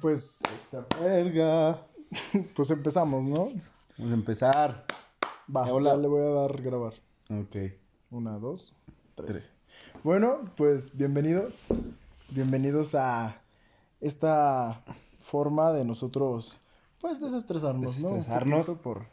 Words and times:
Pues, 0.00 0.40
verga. 1.00 1.86
Pues 2.56 2.68
empezamos, 2.70 3.22
¿no? 3.22 3.44
Vamos 3.96 4.12
a 4.12 4.14
empezar. 4.14 4.84
Va, 5.54 5.72
hola. 5.72 5.90
ya 5.90 5.96
le 5.96 6.08
voy 6.08 6.22
a 6.22 6.30
dar 6.30 6.60
grabar. 6.60 6.94
Ok. 7.28 7.56
Una, 8.10 8.36
dos, 8.38 8.74
tres. 9.14 9.30
Tres. 9.30 9.52
Bueno, 10.02 10.40
pues 10.56 10.96
bienvenidos. 10.96 11.62
Bienvenidos 12.30 12.96
a 12.96 13.40
esta 14.00 14.82
forma 15.20 15.72
de 15.72 15.84
nosotros, 15.84 16.58
pues, 17.00 17.20
desestresarnos, 17.20 17.98
¿no? 18.00 18.14
Desestresarnos. 18.14 18.70
por 18.82 19.06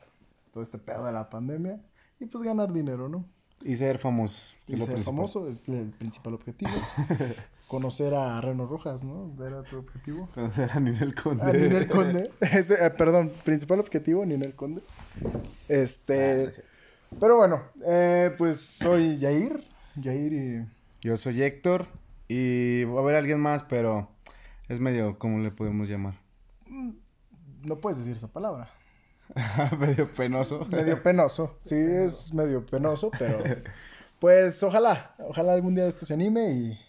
todo 0.52 0.63
este 0.63 0.80
pedo 0.80 1.05
de 1.05 1.12
la 1.12 1.30
pandemia. 1.30 1.80
Y 2.20 2.26
pues 2.26 2.44
ganar 2.44 2.73
dinero, 2.73 3.09
¿no? 3.09 3.26
Y 3.63 3.76
ser 3.76 3.99
famosos. 3.99 4.55
que 4.66 4.73
Y 4.73 4.77
ser 4.77 4.85
principal. 4.88 5.04
famoso 5.04 5.48
es 5.48 5.58
el 5.70 5.91
principal 5.91 6.34
objetivo. 6.34 6.72
Conocer 7.67 8.13
a 8.13 8.39
Reno 8.39 8.66
Rojas, 8.66 9.03
¿no? 9.03 9.34
Era 9.45 9.62
tu 9.63 9.77
objetivo. 9.77 10.30
Conocer 10.34 10.71
a 10.71 10.80
Ninel 10.80 11.13
Conde. 11.16 11.44
A 11.44 11.52
Ninel 11.52 11.88
Conde. 11.88 12.31
Ese, 12.39 12.73
eh, 12.85 12.89
perdón, 12.91 13.31
principal 13.44 13.80
objetivo, 13.80 14.25
Ninel 14.25 14.55
Conde. 14.55 14.81
Ah, 15.25 15.39
Este. 15.67 16.52
cierto. 16.52 16.70
pero 17.20 17.38
bueno, 17.38 17.61
eh, 17.85 18.34
pues 18.38 18.59
soy 18.61 19.17
Yair. 19.17 19.63
Yair 19.95 20.34
y. 20.34 20.66
Yo 21.02 21.17
soy 21.17 21.44
Héctor. 21.44 21.88
Y 22.30 22.84
va 22.85 22.99
a 22.99 23.03
haber 23.03 23.16
alguien 23.16 23.39
más, 23.39 23.63
pero 23.63 24.09
es 24.67 24.80
medio, 24.81 25.17
¿cómo 25.17 25.39
le 25.39 25.52
podemos 25.52 25.88
llamar? 25.88 26.16
No 27.63 27.77
puedes 27.77 27.97
decir 27.99 28.13
esa 28.13 28.27
palabra. 28.27 28.70
medio 29.80 30.08
penoso. 30.08 30.66
Medio 30.66 31.02
penoso. 31.02 31.55
Sí, 31.63 31.75
es 31.75 32.34
medio 32.34 32.66
penoso, 32.66 33.11
pero. 33.17 33.39
Pues 34.20 34.61
ojalá. 34.63 35.13
Ojalá 35.20 35.53
algún 35.53 35.75
día 35.75 35.88
esto 35.88 36.05
se 36.05 36.13
anime 36.13 36.52
y. 36.52 36.80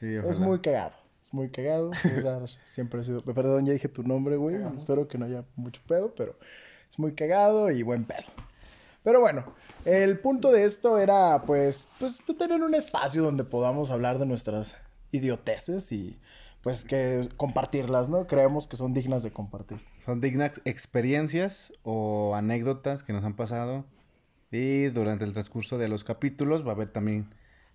Sí, 0.00 0.14
Es 0.14 0.38
muy 0.38 0.60
cagado. 0.60 0.96
Es 1.20 1.34
muy 1.34 1.50
cagado. 1.50 1.90
César 2.02 2.48
siempre 2.64 3.00
ha 3.00 3.04
sido. 3.04 3.22
Perdón, 3.22 3.66
ya 3.66 3.72
dije 3.72 3.88
tu 3.88 4.02
nombre, 4.02 4.36
güey. 4.36 4.56
Espero 4.74 5.08
que 5.08 5.18
no 5.18 5.26
haya 5.26 5.44
mucho 5.56 5.80
pedo, 5.86 6.14
pero 6.14 6.38
es 6.90 6.98
muy 6.98 7.14
cagado 7.14 7.70
y 7.70 7.82
buen 7.82 8.04
pedo. 8.04 8.24
Pero 9.02 9.20
bueno, 9.20 9.44
el 9.84 10.18
punto 10.18 10.50
de 10.52 10.64
esto 10.64 10.98
era, 10.98 11.42
pues, 11.42 11.88
pues 11.98 12.22
tener 12.38 12.62
un 12.62 12.74
espacio 12.74 13.22
donde 13.22 13.44
podamos 13.44 13.90
hablar 13.90 14.18
de 14.18 14.26
nuestras 14.26 14.76
idioteces 15.12 15.92
y, 15.92 16.18
pues, 16.62 16.84
que 16.84 17.28
compartirlas, 17.36 18.08
¿no? 18.08 18.26
Creemos 18.26 18.66
que 18.66 18.76
son 18.76 18.92
dignas 18.92 19.22
de 19.22 19.30
compartir. 19.30 19.78
Son 19.98 20.20
dignas 20.20 20.60
experiencias 20.64 21.72
o 21.84 22.34
anécdotas 22.34 23.02
que 23.02 23.12
nos 23.12 23.24
han 23.24 23.34
pasado. 23.34 23.84
Y 24.50 24.86
durante 24.86 25.24
el 25.24 25.32
transcurso 25.32 25.78
de 25.78 25.88
los 25.88 26.04
capítulos 26.04 26.66
va 26.66 26.70
a 26.70 26.74
haber 26.74 26.90
también 26.90 27.28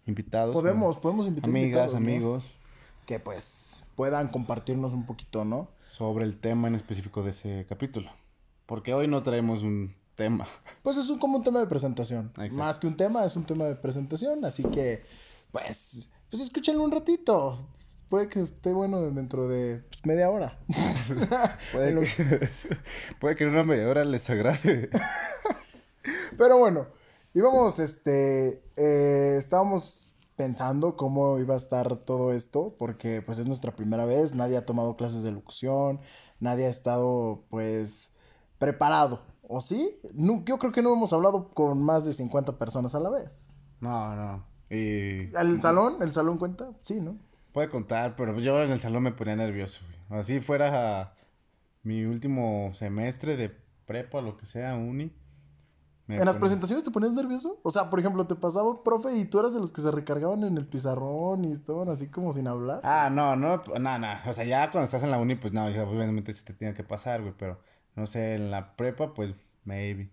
invitados. 0.06 0.54
Podemos, 0.54 0.98
podemos 0.98 1.28
invitar 1.28 1.50
Amigas, 1.50 1.66
invitados, 1.66 1.94
¿no? 1.94 1.98
amigos. 2.00 2.46
Que, 3.06 3.20
pues, 3.20 3.84
puedan 3.96 4.30
compartirnos 4.30 4.94
un 4.94 5.06
poquito, 5.06 5.44
¿no? 5.46 5.70
sobre 5.94 6.26
el 6.26 6.40
tema 6.40 6.68
en 6.68 6.76
específico 6.76 7.22
de 7.22 7.32
ese 7.32 7.66
capítulo. 7.70 8.10
Porque 8.66 8.94
hoy 8.94 9.08
no 9.08 9.22
traemos 9.22 9.62
un 9.62 9.96
tema. 10.16 10.48
Pues 10.82 10.98
es 10.98 11.08
un, 11.10 11.20
como 11.20 11.38
un 11.38 11.44
tema 11.44 11.60
de 11.60 11.68
presentación. 11.68 12.32
Exacto. 12.36 12.56
Más 12.56 12.80
que 12.80 12.88
un 12.88 12.98
tema, 12.98 13.26
es 13.26 13.36
un 13.36 13.46
tema 13.46 13.66
de 13.66 13.76
presentación. 13.76 14.44
Así 14.44 14.64
que, 14.64 15.04
pues, 15.52 16.10
pues 16.30 16.42
escúchenlo 16.42 16.84
un 16.84 16.92
ratito. 16.92 17.68
Puede 18.10 18.28
que 18.28 18.42
esté 18.42 18.74
bueno 18.74 19.02
dentro 19.12 19.48
de 19.48 19.84
pues, 19.90 20.06
media 20.06 20.30
hora. 20.30 20.60
Puede 21.72 22.02
que, 22.02 22.50
puede 23.20 23.36
que 23.36 23.44
en 23.44 23.52
una 23.52 23.64
media 23.64 23.88
hora 23.88 24.04
les 24.04 24.30
agrade. 24.30 24.90
Pero 26.38 26.58
bueno, 26.58 26.88
íbamos, 27.34 27.80
este, 27.80 28.64
eh, 28.76 29.36
estábamos 29.38 30.14
pensando 30.36 30.96
cómo 30.96 31.40
iba 31.40 31.54
a 31.54 31.58
estar 31.58 31.98
todo 31.98 32.34
esto, 32.34 32.76
porque 32.78 33.22
pues 33.22 33.38
es 33.40 33.46
nuestra 33.46 33.76
primera 33.76 34.06
vez, 34.06 34.34
nadie 34.34 34.58
ha 34.58 34.66
tomado 34.66 34.96
clases 34.96 35.24
de 35.24 35.32
locución, 35.32 36.00
nadie 36.40 36.66
ha 36.66 36.70
estado, 36.70 37.44
pues, 37.50 38.12
preparado. 38.60 39.22
¿O 39.48 39.62
sí? 39.62 40.00
No, 40.14 40.44
yo 40.46 40.58
creo 40.58 40.72
que 40.72 40.82
no 40.82 40.94
hemos 40.94 41.14
hablado 41.14 41.50
con 41.50 41.84
más 41.84 42.06
de 42.06 42.14
50 42.14 42.58
personas 42.58 42.96
a 42.96 43.00
la 43.00 43.10
vez. 43.10 43.54
No, 43.82 44.16
no. 44.16 44.46
Y 44.70 45.36
¿El 45.36 45.62
salón? 45.62 45.98
¿El 46.02 46.14
salón 46.14 46.38
cuenta? 46.38 46.72
Sí, 46.82 47.00
¿no? 47.00 47.18
puede 47.54 47.70
contar, 47.70 48.16
pero 48.16 48.38
yo 48.40 48.62
en 48.64 48.72
el 48.72 48.80
salón 48.80 49.04
me 49.04 49.12
ponía 49.12 49.36
nervioso. 49.36 49.82
güey. 49.86 50.20
Así 50.20 50.42
fuera 50.42 51.14
mi 51.84 52.04
último 52.04 52.72
semestre 52.74 53.38
de 53.38 53.56
prepa, 53.86 54.22
lo 54.22 54.38
que 54.38 54.46
sea, 54.46 54.76
uni. 54.76 55.14
Me 56.08 56.18
¿En 56.18 56.26
las 56.26 56.38
presentaciones 56.38 56.84
te 56.84 56.92
ponías 56.92 57.14
nervioso? 57.14 57.60
O 57.64 57.72
sea, 57.72 57.90
por 57.90 58.00
ejemplo, 58.00 58.28
te 58.28 58.36
pasaba, 58.36 58.84
profe, 58.84 59.16
y 59.16 59.26
tú 59.26 59.40
eras 59.40 59.54
de 59.54 59.60
los 59.60 59.72
que 59.72 59.82
se 59.82 59.92
recargaban 59.92 60.44
en 60.44 60.58
el 60.58 60.68
pizarrón 60.68 61.46
y 61.46 61.52
estaban 61.52 61.90
así 61.90 62.10
como 62.10 62.34
sin 62.34 62.48
hablar. 62.48 62.82
Ah, 62.84 63.10
no, 63.12 63.36
no, 63.36 63.62
no, 63.80 64.00
no. 64.00 64.08
O 64.28 64.34
sea, 64.34 64.44
ya 64.44 64.70
cuando 64.72 64.86
estás 64.86 65.04
en 65.04 65.12
la 65.12 65.18
uni, 65.18 65.36
pues 65.36 65.54
no, 65.54 65.66
obviamente 65.66 66.34
se 66.34 66.44
te 66.44 66.54
tiene 66.54 66.74
que 66.74 66.84
pasar, 66.84 67.22
güey. 67.22 67.34
Pero, 67.38 67.60
no 67.96 68.06
sé, 68.06 68.36
en 68.36 68.52
la 68.52 68.76
prepa, 68.76 69.14
pues, 69.14 69.34
maybe. 69.64 70.12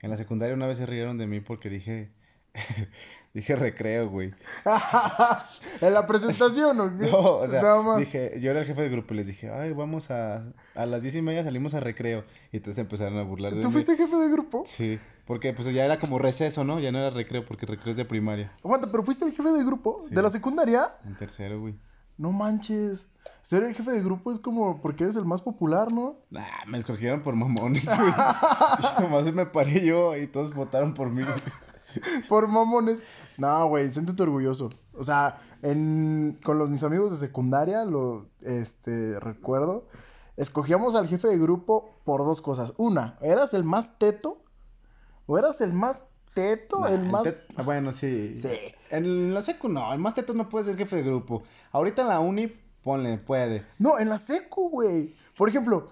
En 0.00 0.10
la 0.10 0.16
secundaria 0.16 0.54
una 0.54 0.66
vez 0.66 0.78
se 0.78 0.86
rieron 0.86 1.18
de 1.18 1.26
mí 1.26 1.40
porque 1.40 1.68
dije... 1.68 2.14
dije 3.34 3.54
recreo, 3.56 4.08
güey. 4.08 4.30
¿En 5.80 5.92
la 5.92 6.06
presentación 6.06 6.80
o 6.80 6.88
qué? 6.98 7.10
No, 7.10 7.18
o 7.18 7.46
sea, 7.48 7.60
Nada 7.62 7.82
más. 7.82 7.98
dije, 7.98 8.38
yo 8.40 8.50
era 8.50 8.60
el 8.60 8.66
jefe 8.66 8.82
de 8.82 8.88
grupo 8.88 9.14
y 9.14 9.18
les 9.18 9.26
dije, 9.26 9.50
ay, 9.50 9.72
vamos 9.72 10.10
a, 10.10 10.52
a 10.74 10.86
las 10.86 11.02
diez 11.02 11.14
y 11.14 11.22
media 11.22 11.44
salimos 11.44 11.74
a 11.74 11.80
recreo. 11.80 12.24
Y 12.52 12.56
entonces 12.58 12.78
empezaron 12.80 13.18
a 13.18 13.22
burlar 13.22 13.54
de 13.54 13.60
¿Tú 13.60 13.68
mí. 13.68 13.72
fuiste 13.72 13.96
jefe 13.96 14.16
de 14.16 14.28
grupo? 14.30 14.62
Sí, 14.66 14.98
porque 15.26 15.52
pues 15.52 15.72
ya 15.72 15.84
era 15.84 15.98
como 15.98 16.18
receso, 16.18 16.64
¿no? 16.64 16.80
Ya 16.80 16.92
no 16.92 16.98
era 16.98 17.10
recreo, 17.10 17.44
porque 17.44 17.66
recreo 17.66 17.90
es 17.90 17.96
de 17.96 18.04
primaria. 18.04 18.52
Aguanta, 18.64 18.90
pero 18.90 19.02
fuiste 19.02 19.24
el 19.24 19.32
jefe 19.32 19.50
de 19.50 19.64
grupo 19.64 20.04
Sí. 20.08 20.14
de 20.14 20.22
la 20.22 20.30
secundaria. 20.30 20.92
En 21.04 21.16
tercero, 21.16 21.60
güey. 21.60 21.74
No 22.18 22.32
manches. 22.32 23.08
Ser 23.42 23.62
el 23.64 23.74
jefe 23.74 23.90
de 23.90 24.02
grupo 24.02 24.32
es 24.32 24.38
como 24.38 24.80
porque 24.80 25.04
eres 25.04 25.16
el 25.16 25.26
más 25.26 25.42
popular, 25.42 25.92
¿no? 25.92 26.16
Nah, 26.30 26.64
me 26.66 26.78
escogieron 26.78 27.20
por 27.22 27.36
mamones, 27.36 27.84
güey. 27.84 28.08
y 28.08 29.02
nomás 29.02 29.24
me 29.34 29.44
paré 29.44 29.84
yo 29.84 30.16
y 30.16 30.26
todos 30.26 30.54
votaron 30.54 30.94
por 30.94 31.10
mí. 31.10 31.22
Por 32.28 32.48
mamones. 32.48 33.02
No, 33.38 33.68
güey, 33.68 33.90
siéntete 33.90 34.22
orgulloso. 34.22 34.70
O 34.94 35.04
sea, 35.04 35.38
en, 35.62 36.38
con 36.42 36.58
los, 36.58 36.68
mis 36.70 36.82
amigos 36.82 37.10
de 37.10 37.16
secundaria, 37.18 37.84
lo 37.84 38.26
este, 38.42 39.18
recuerdo, 39.20 39.86
escogíamos 40.36 40.94
al 40.94 41.08
jefe 41.08 41.28
de 41.28 41.38
grupo 41.38 41.90
por 42.04 42.24
dos 42.24 42.40
cosas. 42.40 42.72
Una, 42.76 43.18
¿eras 43.20 43.54
el 43.54 43.64
más 43.64 43.98
teto? 43.98 44.42
¿O 45.26 45.38
eras 45.38 45.60
el 45.60 45.72
más 45.72 46.04
teto? 46.34 46.80
Nah, 46.80 46.88
el 46.90 47.08
más... 47.08 47.24
tet- 47.24 47.44
ah, 47.56 47.62
Bueno, 47.62 47.92
sí. 47.92 48.38
Sí. 48.40 48.48
En 48.90 49.34
la 49.34 49.42
secu 49.42 49.68
no, 49.68 49.92
el 49.92 49.98
más 49.98 50.14
teto 50.14 50.32
no 50.34 50.48
puede 50.48 50.66
ser 50.66 50.76
jefe 50.76 50.96
de 50.96 51.02
grupo. 51.02 51.42
Ahorita 51.72 52.02
en 52.02 52.08
la 52.08 52.20
uni, 52.20 52.52
ponle, 52.82 53.18
puede. 53.18 53.66
No, 53.78 53.98
en 53.98 54.08
la 54.08 54.18
secu, 54.18 54.70
güey. 54.70 55.14
Por 55.36 55.48
ejemplo, 55.48 55.88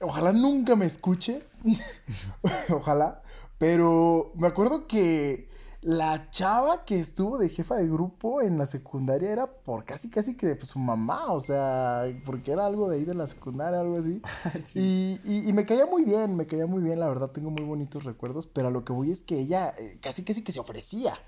ojalá 0.00 0.32
nunca 0.32 0.76
me 0.76 0.86
escuche. 0.86 1.42
ojalá. 2.70 3.22
Pero 3.60 4.32
me 4.36 4.46
acuerdo 4.46 4.86
que 4.86 5.50
la 5.82 6.30
chava 6.30 6.86
que 6.86 6.98
estuvo 6.98 7.36
de 7.36 7.50
jefa 7.50 7.76
de 7.76 7.86
grupo 7.88 8.40
en 8.40 8.56
la 8.56 8.64
secundaria 8.64 9.30
era 9.30 9.46
por 9.52 9.84
casi 9.84 10.08
casi 10.08 10.34
que 10.34 10.56
pues, 10.56 10.70
su 10.70 10.78
mamá. 10.78 11.30
O 11.30 11.40
sea, 11.40 12.04
porque 12.24 12.52
era 12.52 12.64
algo 12.64 12.88
de 12.88 12.96
ahí 12.96 13.04
de 13.04 13.12
la 13.12 13.26
secundaria, 13.26 13.78
algo 13.80 13.98
así. 13.98 14.22
y, 14.74 15.20
y- 15.24 15.46
y 15.46 15.52
me 15.52 15.66
caía 15.66 15.84
muy 15.84 16.04
bien, 16.04 16.36
me 16.36 16.46
caía 16.46 16.66
muy 16.66 16.82
bien, 16.82 16.98
la 17.00 17.08
verdad, 17.10 17.32
tengo 17.32 17.50
muy 17.50 17.62
bonitos 17.64 18.04
recuerdos. 18.04 18.46
Pero 18.46 18.68
a 18.68 18.70
lo 18.70 18.82
que 18.82 18.94
voy 18.94 19.10
es 19.10 19.22
que 19.24 19.38
ella 19.38 19.74
eh, 19.78 19.98
casi 20.00 20.24
casi 20.24 20.42
que 20.42 20.52
se 20.52 20.60
ofrecía. 20.60 21.18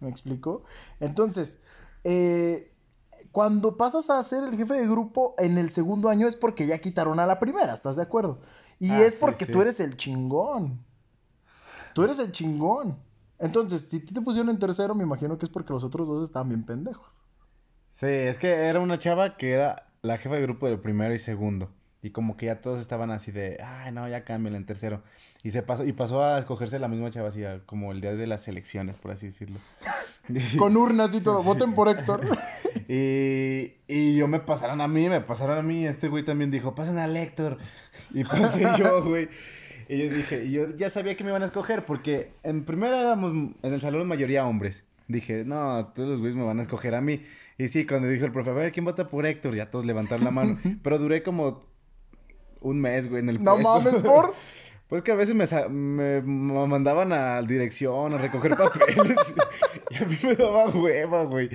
¿Me 0.00 0.08
explico? 0.08 0.62
Entonces, 0.98 1.58
eh, 2.04 2.72
cuando 3.32 3.76
pasas 3.76 4.08
a 4.08 4.22
ser 4.24 4.44
el 4.44 4.56
jefe 4.56 4.72
de 4.74 4.86
grupo 4.88 5.34
en 5.36 5.58
el 5.58 5.70
segundo 5.70 6.08
año 6.08 6.26
es 6.26 6.36
porque 6.36 6.66
ya 6.66 6.78
quitaron 6.78 7.20
a 7.20 7.26
la 7.26 7.38
primera, 7.38 7.74
¿estás 7.74 7.96
de 7.96 8.02
acuerdo? 8.02 8.40
Y 8.78 8.92
Ah, 8.92 9.02
es 9.02 9.14
sí, 9.14 9.20
porque 9.20 9.44
sí. 9.44 9.52
tú 9.52 9.60
eres 9.60 9.78
el 9.78 9.94
chingón. 9.98 10.84
Tú 11.94 12.02
eres 12.04 12.18
el 12.18 12.32
chingón. 12.32 12.98
Entonces, 13.38 13.88
si 13.88 14.00
a 14.00 14.12
te 14.14 14.20
pusieron 14.20 14.50
en 14.50 14.58
tercero, 14.58 14.94
me 14.94 15.02
imagino 15.02 15.36
que 15.38 15.46
es 15.46 15.50
porque 15.50 15.72
los 15.72 15.82
otros 15.84 16.06
dos 16.06 16.22
estaban 16.24 16.48
bien 16.48 16.64
pendejos. 16.64 17.24
Sí, 17.92 18.06
es 18.06 18.38
que 18.38 18.48
era 18.52 18.80
una 18.80 18.98
chava 18.98 19.36
que 19.36 19.52
era 19.52 19.88
la 20.02 20.16
jefa 20.18 20.36
de 20.36 20.42
grupo 20.42 20.66
del 20.68 20.78
primero 20.80 21.12
y 21.14 21.18
segundo. 21.18 21.70
Y 22.04 22.10
como 22.10 22.36
que 22.36 22.46
ya 22.46 22.60
todos 22.60 22.80
estaban 22.80 23.12
así 23.12 23.30
de, 23.30 23.58
ay, 23.64 23.92
no, 23.92 24.08
ya 24.08 24.24
cámbiala 24.24 24.56
en 24.56 24.66
tercero. 24.66 25.02
Y 25.44 25.50
se 25.52 25.62
pasó, 25.62 25.84
y 25.84 25.92
pasó 25.92 26.22
a 26.24 26.38
escogerse 26.40 26.78
la 26.80 26.88
misma 26.88 27.10
chava 27.10 27.28
así, 27.28 27.44
a- 27.44 27.64
como 27.64 27.92
el 27.92 28.00
día 28.00 28.14
de 28.14 28.26
las 28.26 28.48
elecciones, 28.48 28.96
por 28.96 29.12
así 29.12 29.26
decirlo. 29.26 29.58
Con 30.58 30.76
urnas 30.76 31.14
y 31.14 31.20
todo. 31.20 31.42
Voten 31.42 31.74
por 31.74 31.88
Héctor. 31.88 32.20
Y, 32.88 33.74
y 33.86 34.16
yo 34.16 34.28
me 34.28 34.40
pasaron 34.40 34.80
a 34.80 34.88
mí, 34.88 35.08
me 35.08 35.20
pasaron 35.20 35.56
a 35.58 35.62
mí. 35.62 35.86
Este 35.86 36.08
güey 36.08 36.24
también 36.24 36.50
dijo, 36.50 36.74
pasen 36.74 36.98
al 36.98 37.16
Héctor. 37.16 37.58
Y 38.12 38.24
pasé 38.24 38.66
yo, 38.76 39.04
güey. 39.04 39.28
Y 39.92 39.98
yo 39.98 40.14
dije, 40.14 40.44
y 40.46 40.52
yo 40.52 40.74
ya 40.74 40.88
sabía 40.88 41.14
que 41.16 41.22
me 41.22 41.28
iban 41.28 41.42
a 41.42 41.44
escoger 41.44 41.84
porque 41.84 42.32
en 42.44 42.64
primera 42.64 42.98
éramos, 42.98 43.50
en 43.62 43.74
el 43.74 43.80
salón 43.82 44.08
mayoría 44.08 44.46
hombres. 44.46 44.86
Dije, 45.06 45.44
no, 45.44 45.92
todos 45.94 46.08
los 46.08 46.20
güeyes 46.20 46.34
me 46.34 46.44
van 46.44 46.60
a 46.60 46.62
escoger 46.62 46.94
a 46.94 47.02
mí. 47.02 47.22
Y 47.58 47.68
sí, 47.68 47.84
cuando 47.84 48.08
dijo 48.08 48.24
el 48.24 48.32
profe, 48.32 48.48
a 48.48 48.52
ver, 48.54 48.72
¿quién 48.72 48.86
vota 48.86 49.06
por 49.06 49.26
Héctor? 49.26 49.54
Ya 49.54 49.70
todos 49.70 49.84
levantaron 49.84 50.24
la 50.24 50.30
mano. 50.30 50.58
Pero 50.82 50.98
duré 50.98 51.22
como 51.22 51.66
un 52.62 52.80
mes, 52.80 53.10
güey, 53.10 53.20
en 53.20 53.28
el 53.28 53.42
No 53.42 53.52
puesto. 53.52 53.68
mames, 53.68 53.94
por. 53.96 54.32
Pues 54.88 55.02
que 55.02 55.12
a 55.12 55.14
veces 55.14 55.34
me, 55.34 55.46
me, 55.70 56.20
me 56.22 56.66
mandaban 56.66 57.12
a 57.14 57.40
dirección 57.42 58.12
a 58.14 58.18
recoger 58.18 58.56
papeles. 58.56 59.34
y 59.90 59.96
a 59.96 60.06
mí 60.06 60.16
me 60.22 60.34
daba 60.36 60.68
hueva, 60.70 61.24
güey. 61.24 61.50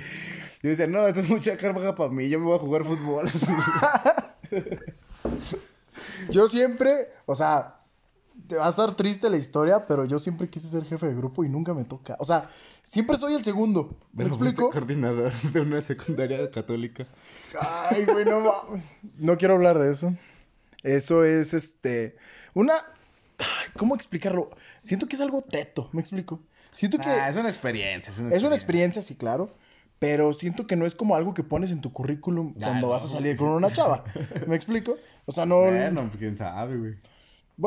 Yo 0.62 0.70
decía, 0.70 0.86
no, 0.86 1.06
esto 1.08 1.20
es 1.20 1.28
mucha 1.28 1.56
carga 1.56 1.94
para 1.94 2.10
mí, 2.10 2.28
yo 2.28 2.38
me 2.38 2.44
voy 2.46 2.56
a 2.56 2.60
jugar 2.60 2.84
fútbol. 2.84 3.28
Yo 6.30 6.48
siempre, 6.48 7.08
o 7.26 7.34
sea, 7.34 7.77
te 8.46 8.56
va 8.56 8.66
a 8.66 8.70
estar 8.70 8.94
triste 8.94 9.28
la 9.28 9.36
historia, 9.36 9.86
pero 9.86 10.04
yo 10.04 10.18
siempre 10.18 10.48
quise 10.48 10.68
ser 10.68 10.84
jefe 10.84 11.06
de 11.06 11.14
grupo 11.14 11.44
y 11.44 11.48
nunca 11.48 11.74
me 11.74 11.84
toca. 11.84 12.16
O 12.18 12.24
sea, 12.24 12.46
siempre 12.82 13.16
soy 13.16 13.34
el 13.34 13.44
segundo. 13.44 13.96
¿Me 14.12 14.24
Pero 14.24 14.28
explico? 14.28 14.70
coordinador 14.70 15.32
de 15.52 15.60
una 15.60 15.80
secundaria 15.82 16.50
católica. 16.50 17.06
Ay, 17.90 18.04
güey, 18.04 18.24
no 18.24 18.40
mames. 18.40 18.84
No 19.18 19.36
quiero 19.36 19.54
hablar 19.54 19.78
de 19.78 19.90
eso. 19.90 20.14
Eso 20.82 21.24
es, 21.24 21.54
este, 21.54 22.16
una... 22.54 22.74
Ay, 23.38 23.70
¿Cómo 23.76 23.94
explicarlo? 23.94 24.50
Siento 24.82 25.06
que 25.08 25.16
es 25.16 25.22
algo 25.22 25.42
teto, 25.42 25.88
¿me 25.92 26.00
explico? 26.00 26.40
Siento 26.74 26.98
que... 26.98 27.08
Ah, 27.08 27.28
es 27.28 27.36
una 27.36 27.48
experiencia. 27.48 28.12
Es 28.12 28.18
una 28.18 28.34
Es 28.34 28.42
una 28.44 28.54
experiencia, 28.54 29.02
sí, 29.02 29.16
claro. 29.16 29.52
Pero 29.98 30.32
siento 30.32 30.66
que 30.68 30.76
no 30.76 30.86
es 30.86 30.94
como 30.94 31.16
algo 31.16 31.34
que 31.34 31.42
pones 31.42 31.72
en 31.72 31.80
tu 31.80 31.92
currículum 31.92 32.54
Ya, 32.56 32.68
cuando 32.68 32.86
no. 32.86 32.92
vas 32.92 33.04
a 33.04 33.08
salir 33.08 33.36
con 33.36 33.48
una 33.48 33.72
chava. 33.72 34.04
¿Me 34.46 34.54
explico? 34.54 34.96
O 35.26 35.32
sea, 35.32 35.44
no. 35.44 35.58
Bueno. 35.62 35.76
Bueno, 35.76 36.02
pues, 36.08 36.18
quién 36.20 36.36
sabe, 36.36 36.76
güey. 36.76 36.94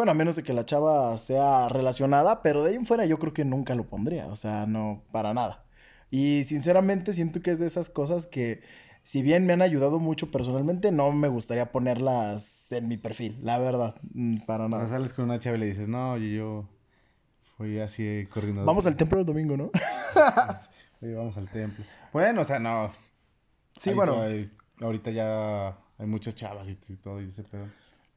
A 0.10 0.14
menos 0.14 0.36
de 0.36 0.44
que 0.44 0.54
la 0.54 0.66
chava 0.66 1.18
sea 1.18 1.68
relacionada, 1.70 2.42
pero 2.42 2.64
de 2.64 2.72
ahí 2.72 2.76
en 2.76 2.86
fuera 2.86 3.06
yo 3.06 3.20
creo 3.20 3.34
que 3.34 3.46
nunca 3.46 3.76
lo 3.76 3.88
pondría. 3.90 4.28
O 4.28 4.36
sea, 4.36 4.66
no, 4.66 5.04
para 5.12 5.34
nada. 5.34 5.66
Y 6.10 6.44
sinceramente 6.46 7.14
siento 7.14 7.42
que 7.42 7.52
es 7.52 7.60
de 7.60 7.68
esas 7.68 7.90
cosas 7.90 8.26
que, 8.26 8.62
si 9.04 9.22
bien 9.22 9.46
me 9.46 9.54
han 9.54 9.62
ayudado 9.62 10.00
mucho 10.00 10.32
personalmente, 10.32 10.92
no 10.92 11.12
me 11.12 11.28
gustaría 11.28 11.72
ponerlas 11.72 12.72
en 12.72 12.88
mi 12.88 12.98
perfil, 12.98 13.40
la 13.44 13.58
verdad. 13.60 13.96
Mm, 14.14 14.40
Para 14.46 14.68
Cuando 14.68 14.78
nada. 14.78 14.90
sales 14.90 15.14
con 15.14 15.26
una 15.26 15.40
chava 15.40 15.58
y 15.58 15.60
le 15.62 15.66
dices, 15.68 15.88
no, 15.88 16.14
oye, 16.14 16.34
yo 16.36 16.68
fui 17.58 17.80
así 17.80 18.28
coordinador. 18.34 18.66
Vamos 18.68 18.86
al 18.88 18.96
templo 18.98 19.20
el 19.20 19.26
domingo, 19.26 19.56
¿no? 19.58 19.72
Oye, 21.02 21.16
vamos 21.16 21.36
al 21.38 21.50
templo. 21.50 21.84
Bueno, 22.14 22.42
o 22.42 22.44
sea, 22.46 22.60
no. 22.60 22.92
Sí, 23.78 23.90
Ahí 23.90 23.96
bueno. 23.96 24.22
ahorita 24.82 25.10
ya 25.12 25.70
hay 25.98 26.06
muchas 26.06 26.36
chavas 26.36 26.68
y, 26.70 26.78
y 26.90 26.96
todo 26.98 27.22
y 27.22 27.30
ese 27.30 27.44
pedo. 27.44 27.66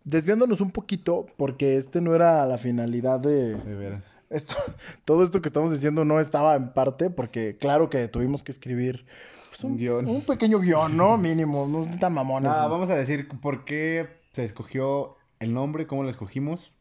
Desviándonos 0.05 0.61
un 0.61 0.71
poquito, 0.71 1.27
porque 1.37 1.77
este 1.77 2.01
no 2.01 2.15
era 2.15 2.47
la 2.47 2.59
finalidad 2.59 3.21
de. 3.21 3.55
De 3.55 3.75
veras. 3.75 4.05
Esto, 4.31 4.55
todo 5.05 5.23
esto 5.23 5.41
que 5.41 5.49
estamos 5.49 5.73
diciendo 5.73 6.05
no 6.05 6.21
estaba 6.21 6.55
en 6.57 6.73
parte, 6.73 7.11
porque 7.11 7.57
claro 7.59 7.89
que 7.89 8.09
tuvimos 8.09 8.43
que 8.43 8.53
escribir 8.53 9.07
pues, 9.51 9.65
Un 9.65 9.77
guion. 9.77 10.07
Un 10.09 10.23
pequeño 10.23 10.61
guion, 10.61 10.97
¿no? 10.97 11.17
Mínimo, 11.17 11.67
no 11.67 11.85
es 11.85 11.99
tan 11.99 12.13
mamones. 12.13 12.51
Nada, 12.51 12.69
vamos 12.69 12.91
a 12.91 12.97
decir 12.97 13.29
por 13.41 13.65
qué 13.65 14.09
se 14.33 14.45
escogió 14.45 15.17
el 15.41 15.55
nombre, 15.55 15.87
cómo 15.87 16.03
lo 16.03 16.11
escogimos, 16.11 16.73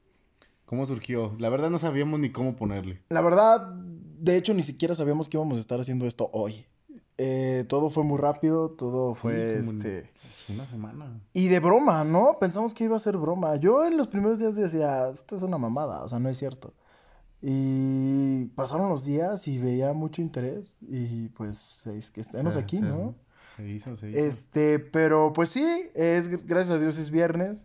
cómo 0.65 0.85
surgió. 0.85 1.35
La 1.39 1.49
verdad 1.49 1.69
no 1.69 1.77
sabíamos 1.77 2.19
ni 2.19 2.31
cómo 2.31 2.55
ponerle. 2.55 3.01
La 3.09 3.21
verdad, 3.21 3.69
de 3.73 4.37
hecho, 4.37 4.53
ni 4.53 4.63
siquiera 4.63 4.95
sabíamos 4.95 5.29
que 5.29 5.37
íbamos 5.37 5.57
a 5.57 5.61
estar 5.61 5.79
haciendo 5.79 6.07
esto 6.07 6.29
hoy. 6.33 6.65
Eh, 7.25 7.63
todo 7.69 7.89
fue 7.89 8.03
muy 8.03 8.17
rápido, 8.17 8.71
todo 8.71 9.13
fue 9.13 9.59
este. 9.59 10.11
una 10.49 10.65
semana. 10.65 11.21
Y 11.31 11.47
de 11.47 11.61
broma, 11.61 12.03
¿no? 12.03 12.37
Pensamos 12.37 12.73
que 12.73 12.83
iba 12.83 12.97
a 12.97 12.99
ser 12.99 13.15
broma. 13.15 13.55
Yo 13.55 13.85
en 13.85 13.95
los 13.95 14.07
primeros 14.07 14.39
días 14.39 14.55
decía, 14.55 15.07
esto 15.07 15.37
es 15.37 15.41
una 15.41 15.57
mamada, 15.57 16.03
o 16.03 16.09
sea, 16.09 16.19
no 16.19 16.27
es 16.27 16.37
cierto. 16.37 16.73
Y 17.41 18.47
pasaron 18.55 18.89
los 18.89 19.05
días 19.05 19.47
y 19.47 19.57
veía 19.57 19.93
mucho 19.93 20.21
interés 20.21 20.77
y 20.81 21.29
pues 21.29 21.87
es 21.87 22.11
que 22.11 22.19
estamos 22.19 22.57
aquí, 22.57 22.81
¿no? 22.81 23.15
Se 23.55 23.69
hizo, 23.69 23.95
se 23.95 24.09
hizo. 24.09 24.19
Este, 24.19 24.79
pero 24.79 25.31
pues 25.31 25.49
sí, 25.49 25.65
es 25.93 26.27
gracias 26.45 26.75
a 26.75 26.79
Dios 26.79 26.97
es 26.97 27.09
viernes. 27.09 27.63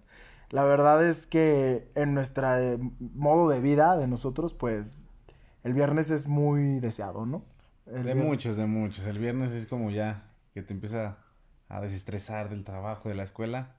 La 0.51 0.63
verdad 0.63 1.05
es 1.05 1.27
que 1.27 1.91
en 1.97 2.15
nuestro 2.15 2.47
modo 3.01 3.49
de 3.49 3.61
vida 3.61 3.97
de 3.97 4.07
nosotros, 4.07 4.55
pues 4.55 5.05
el 5.65 5.75
viernes 5.75 6.11
es 6.11 6.29
muy 6.29 6.79
deseado, 6.79 7.27
¿no? 7.27 7.43
El 7.93 8.02
De 8.02 8.14
muchos, 8.14 8.56
de 8.56 8.67
muchos. 8.67 9.06
El 9.06 9.19
viernes 9.19 9.52
es 9.52 9.67
como 9.67 9.90
ya 9.90 10.31
que 10.55 10.62
te 10.62 10.73
empieza 10.73 11.19
a 11.69 11.81
desestresar 11.81 12.49
del 12.49 12.64
trabajo, 12.64 13.08
de 13.08 13.14
la 13.14 13.23
escuela. 13.23 13.75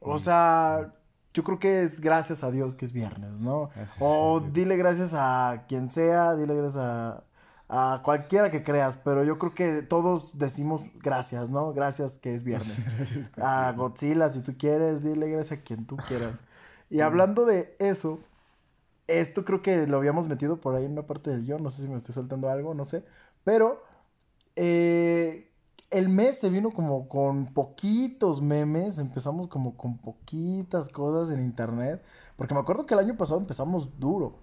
O 0.00 0.18
sea, 0.18 0.94
yo 1.34 1.42
creo 1.42 1.58
que 1.58 1.82
es 1.82 2.00
gracias 2.00 2.44
a 2.44 2.50
Dios 2.50 2.74
que 2.74 2.84
es 2.84 2.92
viernes, 2.92 3.40
¿no? 3.40 3.70
Gracias 3.74 3.96
O 4.00 4.40
dile 4.40 4.76
gracias 4.76 5.14
a 5.14 5.64
quien 5.68 5.88
sea, 5.88 6.34
dile 6.36 6.54
gracias 6.54 6.82
a, 6.82 7.24
a 7.68 8.02
cualquiera 8.02 8.50
que 8.50 8.62
creas, 8.62 8.96
pero 8.96 9.24
yo 9.24 9.38
creo 9.38 9.54
que 9.54 9.82
todos 9.82 10.36
decimos 10.38 10.82
gracias, 11.02 11.50
¿no? 11.50 11.72
Gracias 11.72 12.18
que 12.18 12.34
es 12.34 12.42
viernes. 12.44 12.84
a 13.36 13.72
Godzilla, 13.72 14.28
si 14.30 14.40
tú 14.40 14.56
quieres, 14.56 15.02
dile 15.02 15.28
gracias 15.28 15.58
a 15.58 15.62
quien 15.62 15.86
tú 15.86 15.96
quieras. 15.96 16.44
Y 16.90 17.00
hablando 17.00 17.44
de 17.44 17.76
eso, 17.78 18.18
esto 19.08 19.44
creo 19.44 19.62
que 19.62 19.86
lo 19.86 19.96
habíamos 19.96 20.28
metido 20.28 20.60
por 20.60 20.76
ahí 20.76 20.84
en 20.84 20.92
una 20.92 21.06
parte 21.06 21.30
del 21.30 21.44
guion, 21.44 21.62
no 21.62 21.70
sé 21.70 21.82
si 21.82 21.88
me 21.88 21.96
estoy 21.96 22.14
saltando 22.14 22.48
algo, 22.50 22.74
no 22.74 22.84
sé, 22.84 23.04
pero 23.42 23.82
eh, 24.54 25.50
el 25.90 26.08
mes 26.10 26.38
se 26.38 26.50
vino 26.50 26.70
como 26.70 27.08
con 27.08 27.46
poquitos 27.54 28.42
memes, 28.42 28.98
empezamos 28.98 29.48
como 29.48 29.76
con 29.76 29.96
poquitas 29.98 30.90
cosas 30.90 31.34
en 31.34 31.42
internet, 31.42 32.02
porque 32.36 32.54
me 32.54 32.60
acuerdo 32.60 32.84
que 32.84 32.94
el 32.94 33.00
año 33.00 33.16
pasado 33.16 33.40
empezamos 33.40 33.98
duro. 33.98 34.38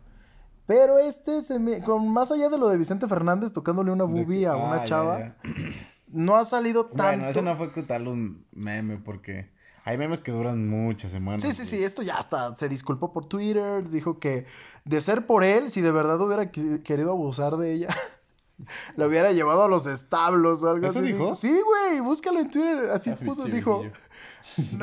Pero 0.65 0.97
este 0.97 1.43
se 1.43 1.59
me, 1.59 1.81
con 1.81 2.11
más 2.11 2.31
allá 2.31 2.49
de 2.49 2.57
lo 2.57 2.67
de 2.67 2.79
Vicente 2.79 3.07
Fernández 3.07 3.53
tocándole 3.53 3.91
una 3.91 4.05
boobie 4.05 4.47
a 4.47 4.53
ah, 4.53 4.55
una 4.55 4.77
ya, 4.77 4.83
chava, 4.83 5.19
ya. 5.19 5.35
no 6.07 6.37
ha 6.37 6.45
salido 6.45 6.87
tanto. 6.87 7.03
Bueno, 7.03 7.29
eso 7.29 7.41
no 7.43 7.55
fue 7.55 7.69
tal 7.83 8.07
un 8.07 8.47
meme 8.51 8.97
porque 8.97 9.51
hay 9.85 9.97
memes 9.97 10.19
que 10.19 10.31
duran 10.31 10.67
muchas 10.67 11.11
semanas. 11.11 11.43
Sí, 11.43 11.53
sí, 11.53 11.63
sí, 11.63 11.83
esto 11.83 12.01
ya 12.01 12.17
hasta 12.17 12.55
se 12.55 12.67
disculpó 12.67 13.13
por 13.13 13.27
Twitter, 13.27 13.89
dijo 13.89 14.19
que 14.19 14.45
de 14.83 14.99
ser 14.99 15.25
por 15.27 15.43
él, 15.43 15.69
si 15.71 15.79
de 15.81 15.91
verdad 15.91 16.19
hubiera 16.19 16.51
querido 16.51 17.11
abusar 17.11 17.55
de 17.57 17.71
ella, 17.73 17.89
lo 18.97 19.05
hubiera 19.07 19.31
llevado 19.31 19.63
a 19.63 19.67
los 19.67 19.85
establos 19.85 20.63
o 20.63 20.69
algo 20.69 20.87
¿Eso 20.87 20.99
así. 20.99 21.11
dijo? 21.11 21.33
Sí, 21.35 21.55
güey, 21.63 21.99
búscalo 22.01 22.39
en 22.39 22.49
Twitter, 22.49 22.89
así 22.89 23.11
Ah, 23.11 23.17
puso, 23.23 23.45
dijo. 23.45 23.83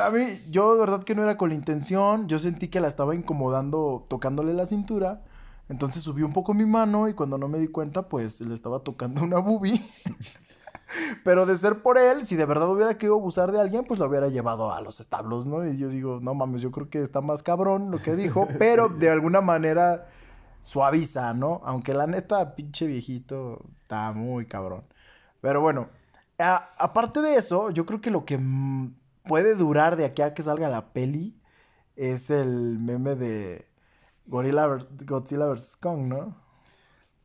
A 0.01 0.11
mí, 0.11 0.43
yo 0.51 0.75
de 0.75 0.81
verdad 0.81 1.05
que 1.05 1.15
no 1.15 1.23
era 1.23 1.37
con 1.37 1.49
la 1.51 1.55
intención, 1.55 2.27
yo 2.29 2.39
sentí 2.39 2.69
que 2.69 2.81
la 2.81 2.89
estaba 2.89 3.15
incomodando 3.15 4.07
tocándole 4.09 4.55
la 4.55 4.67
cintura, 4.67 5.23
entonces 5.69 6.03
subí 6.03 6.23
un 6.23 6.33
poco 6.33 6.53
mi 6.55 6.67
mano 6.67 7.09
y 7.09 7.15
cuando 7.15 7.39
no 7.39 7.49
me 7.49 7.59
di 7.59 7.69
cuenta, 7.69 8.09
pues 8.09 8.41
le 8.41 8.55
estaba 8.55 8.81
tocando 8.81 9.23
una 9.23 9.39
boobie. 9.39 9.81
Pero 11.25 11.47
de 11.47 11.57
ser 11.59 11.83
por 11.83 11.99
él, 11.99 12.27
si 12.27 12.37
de 12.37 12.47
verdad 12.47 12.71
hubiera 12.71 12.99
querido 12.99 13.17
abusar 13.17 13.53
de 13.53 13.61
alguien, 13.61 13.85
pues 13.85 13.99
lo 14.01 14.07
hubiera 14.07 14.29
llevado 14.29 14.73
a 14.73 14.81
los 14.81 15.01
establos, 15.01 15.47
¿no? 15.47 15.65
Y 15.67 15.79
yo 15.79 15.89
digo, 15.89 16.21
no 16.23 16.35
mames, 16.35 16.63
yo 16.63 16.71
creo 16.71 16.91
que 16.91 17.03
está 17.03 17.21
más 17.21 17.43
cabrón 17.43 17.91
lo 17.91 17.99
que 18.03 18.15
dijo, 18.17 18.49
pero 18.59 18.89
de 18.89 19.11
alguna 19.11 19.41
manera 19.41 20.09
suaviza, 20.61 21.35
¿no? 21.35 21.61
Aunque 21.65 21.95
la 21.95 22.07
neta, 22.07 22.55
pinche 22.55 22.87
viejito, 22.87 23.65
está 23.83 24.13
muy 24.13 24.47
cabrón. 24.47 24.85
Pero 25.41 25.61
bueno, 25.61 25.89
a- 26.39 26.71
aparte 26.79 27.21
de 27.21 27.37
eso, 27.37 27.71
yo 27.71 27.87
creo 27.87 28.01
que 28.01 28.11
lo 28.11 28.25
que 28.25 28.39
mm, 28.39 28.95
puede 29.27 29.55
durar 29.55 29.97
de 29.97 30.05
aquí 30.05 30.23
a 30.23 30.35
que 30.35 30.43
salga 30.43 30.69
la 30.69 30.93
peli 30.93 31.37
es 31.97 32.31
el 32.31 32.79
meme 32.79 33.15
de 33.17 33.67
Gorilla 34.27 34.67
Godzilla 35.07 35.47
vs. 35.47 35.77
Kong, 35.77 36.09
¿no? 36.09 36.37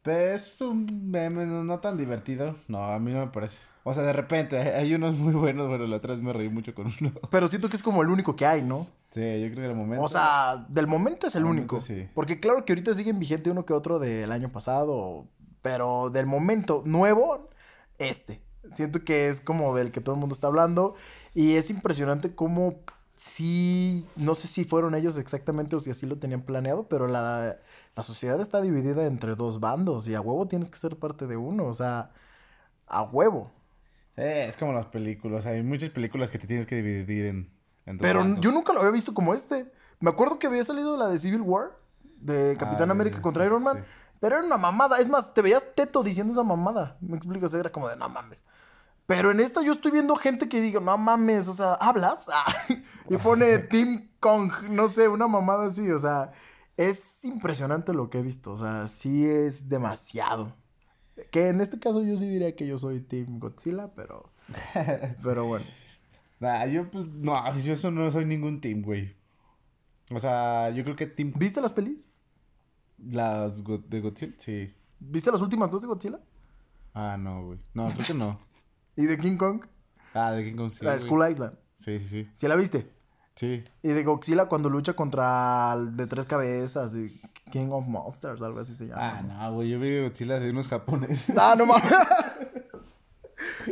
Es 0.07 0.59
un 0.61 1.11
meme 1.11 1.45
no, 1.45 1.79
tan 1.79 1.97
divertido. 1.97 2.55
No, 2.67 2.85
a 2.85 2.99
mí 2.99 3.11
no 3.11 3.19
me 3.19 3.31
parece. 3.31 3.59
O 3.83 3.93
sea, 3.93 4.03
de 4.03 4.13
repente 4.13 4.57
hay, 4.57 4.93
unos 4.93 5.15
muy 5.15 5.33
buenos. 5.33 5.67
Bueno, 5.67 5.85
la 5.87 5.97
otra 5.97 6.13
vez 6.13 6.23
me 6.23 6.33
reí 6.33 6.49
mucho 6.49 6.73
con 6.73 6.87
uno. 7.01 7.11
Pero 7.29 7.47
siento 7.47 7.69
que 7.69 7.77
es 7.77 7.83
como 7.83 8.01
el 8.01 8.09
único 8.09 8.35
que 8.35 8.45
hay, 8.45 8.61
¿no? 8.61 8.87
Sí, 9.11 9.21
yo 9.21 9.47
creo 9.51 9.55
que 9.55 9.65
el 9.65 9.75
momento. 9.75 10.03
O 10.03 10.07
sea, 10.07 10.65
del 10.69 10.87
momento 10.87 11.27
es 11.27 11.35
el 11.35 11.43
momento, 11.43 11.75
único. 11.75 11.85
sí. 11.85 12.07
Porque 12.13 12.39
claro 12.39 12.65
que 12.65 12.73
ahorita 12.73 12.93
siguen 12.93 13.19
vigente 13.19 13.49
uno 13.51 13.65
que 13.65 13.73
otro 13.73 13.99
del 13.99 14.31
año 14.31 14.51
pasado, 14.51 15.25
pero 15.61 16.09
del 16.09 16.25
momento 16.25 16.83
nuevo, 16.85 17.49
este. 17.97 18.41
Siento 18.73 19.03
que 19.05 19.29
es 19.29 19.39
como 19.39 19.75
del 19.75 19.91
que 19.91 20.01
todo 20.01 20.15
el 20.15 20.19
mundo 20.19 20.35
está 20.35 20.47
hablando 20.47 20.95
y 21.33 21.55
es 21.55 21.69
impresionante 21.69 22.35
cómo 22.35 22.75
sí, 23.17 24.05
no 24.15 24.35
sé 24.35 24.47
si 24.47 24.63
fueron 24.63 24.95
ellos 24.95 25.17
exactamente 25.17 25.75
o 25.75 25.79
si 25.79 25.89
así 25.89 26.05
lo 26.05 26.17
tenían 26.17 26.41
planeado, 26.41 26.87
pero 26.87 27.07
la, 27.07 27.57
la 27.97 28.03
sociedad 28.03 28.39
está 28.39 28.61
dividida 28.61 29.05
entre 29.07 29.35
dos 29.35 29.59
bandos 29.59 30.07
y 30.07 30.15
a 30.15 30.21
huevo 30.21 30.47
tienes 30.47 30.69
que 30.69 30.77
ser 30.79 30.97
parte 30.97 31.27
de 31.27 31.35
uno, 31.35 31.65
o 31.65 31.73
sea, 31.73 32.11
a 32.85 33.01
huevo. 33.01 33.51
Eh, 34.15 34.45
es 34.47 34.55
como 34.55 34.71
las 34.73 34.85
películas. 34.85 35.45
Hay 35.47 35.63
muchas 35.63 35.89
películas 35.89 36.29
que 36.29 36.39
te 36.39 36.47
tienes 36.47 36.65
que 36.67 36.75
dividir 36.75 37.25
en. 37.25 37.51
en 37.85 37.97
dos 37.97 38.01
Pero 38.03 38.19
bandos. 38.19 38.39
yo 38.39 38.51
nunca 38.51 38.71
lo 38.73 38.79
había 38.79 38.91
visto 38.91 39.13
como 39.13 39.33
este. 39.33 39.71
Me 39.99 40.09
acuerdo 40.11 40.39
que 40.39 40.47
había 40.47 40.63
salido 40.63 40.95
la 40.95 41.07
de 41.07 41.17
Civil 41.19 41.41
War, 41.41 41.71
de 42.03 42.55
Capitán 42.57 42.89
Ah, 42.89 42.93
América 42.93 43.21
contra 43.21 43.45
Iron 43.45 43.63
Man. 43.63 43.77
sí. 43.77 43.83
Pero 44.19 44.37
era 44.37 44.45
una 44.45 44.57
mamada. 44.57 44.97
Es 44.99 45.09
más, 45.09 45.33
te 45.33 45.41
veías 45.43 45.63
teto 45.75 46.01
diciendo 46.03 46.33
esa 46.33 46.43
mamada. 46.43 46.97
Me 47.01 47.17
explico, 47.17 47.45
o 47.45 47.49
sea, 47.49 47.59
era 47.59 47.71
como 47.71 47.87
de 47.89 47.95
no 47.95 48.09
mames. 48.09 48.43
Pero 49.07 49.31
en 49.31 49.39
esta 49.39 49.61
yo 49.61 49.71
estoy 49.73 49.91
viendo 49.91 50.15
gente 50.15 50.49
que 50.49 50.59
diga, 50.61 50.79
no 50.79 50.97
mames, 50.97 51.47
o 51.47 51.53
sea, 51.53 51.73
¿hablas? 51.75 52.29
Ah, 52.31 52.45
y 53.09 53.17
pone 53.17 53.57
Team 53.71 54.09
Kong, 54.19 54.51
no 54.69 54.89
sé, 54.89 55.07
una 55.07 55.27
mamada 55.27 55.67
así, 55.67 55.89
o 55.91 55.99
sea, 55.99 56.31
es 56.77 57.23
impresionante 57.25 57.93
lo 57.93 58.09
que 58.09 58.19
he 58.19 58.21
visto, 58.21 58.51
o 58.53 58.57
sea, 58.57 58.87
sí 58.87 59.25
es 59.25 59.67
demasiado. 59.67 60.55
Que 61.31 61.47
en 61.47 61.61
este 61.61 61.79
caso 61.79 62.03
yo 62.03 62.15
sí 62.15 62.29
diría 62.29 62.55
que 62.55 62.67
yo 62.67 62.77
soy 62.77 63.01
Team 63.01 63.39
Godzilla, 63.39 63.91
pero, 63.95 64.31
pero 65.23 65.45
bueno. 65.45 65.65
Nah, 66.39 66.65
yo 66.67 66.89
pues. 66.91 67.07
No, 67.07 67.57
yo 67.59 67.73
eso 67.73 67.89
no 67.89 68.11
soy 68.11 68.25
ningún 68.25 68.61
team, 68.61 68.83
güey. 68.83 69.15
O 70.11 70.19
sea, 70.19 70.69
yo 70.69 70.83
creo 70.83 70.95
que 70.95 71.07
team. 71.07 71.33
¿Viste 71.35 71.59
las 71.59 71.71
pelis? 71.73 72.09
Las 72.99 73.63
Go- 73.63 73.79
de 73.79 74.01
Godzilla, 74.01 74.33
sí. 74.37 74.71
¿Viste 74.99 75.31
las 75.31 75.41
últimas 75.41 75.71
dos 75.71 75.81
de 75.81 75.87
Godzilla? 75.87 76.19
Ah, 76.93 77.17
no, 77.19 77.45
güey. 77.47 77.59
No, 77.73 77.89
creo 77.89 78.05
que 78.05 78.13
no. 78.13 78.39
¿Y 78.95 79.05
de 79.05 79.17
King 79.17 79.37
Kong? 79.37 79.65
Ah, 80.13 80.31
de 80.31 80.43
King 80.43 80.55
Kong 80.55 80.69
sí. 80.69 80.85
la 80.85 80.93
de. 80.93 80.99
Skull 80.99 81.27
Island. 81.29 81.57
Sí, 81.77 81.99
sí, 81.99 82.07
sí. 82.07 82.29
¿Sí 82.35 82.47
la 82.47 82.55
viste? 82.55 82.91
Sí. 83.37 83.63
Y 83.83 83.89
de 83.89 84.03
Godzilla 84.03 84.45
cuando 84.47 84.69
lucha 84.69 84.93
contra 84.93 85.73
el 85.73 85.95
de 85.95 86.05
tres 86.07 86.25
cabezas, 86.25 86.93
y 86.95 87.21
King 87.51 87.67
of 87.71 87.87
Monsters, 87.87 88.41
algo 88.41 88.59
así 88.59 88.75
se 88.75 88.87
llama. 88.87 89.19
Ah, 89.19 89.21
no, 89.21 89.53
güey. 89.53 89.69
Yo 89.69 89.79
vi 89.79 90.01
Godzilla 90.01 90.39
de 90.39 90.49
unos 90.49 90.67
japoneses. 90.67 91.33
Ah, 91.39 91.55
no 91.57 91.65
mames. 91.65 91.83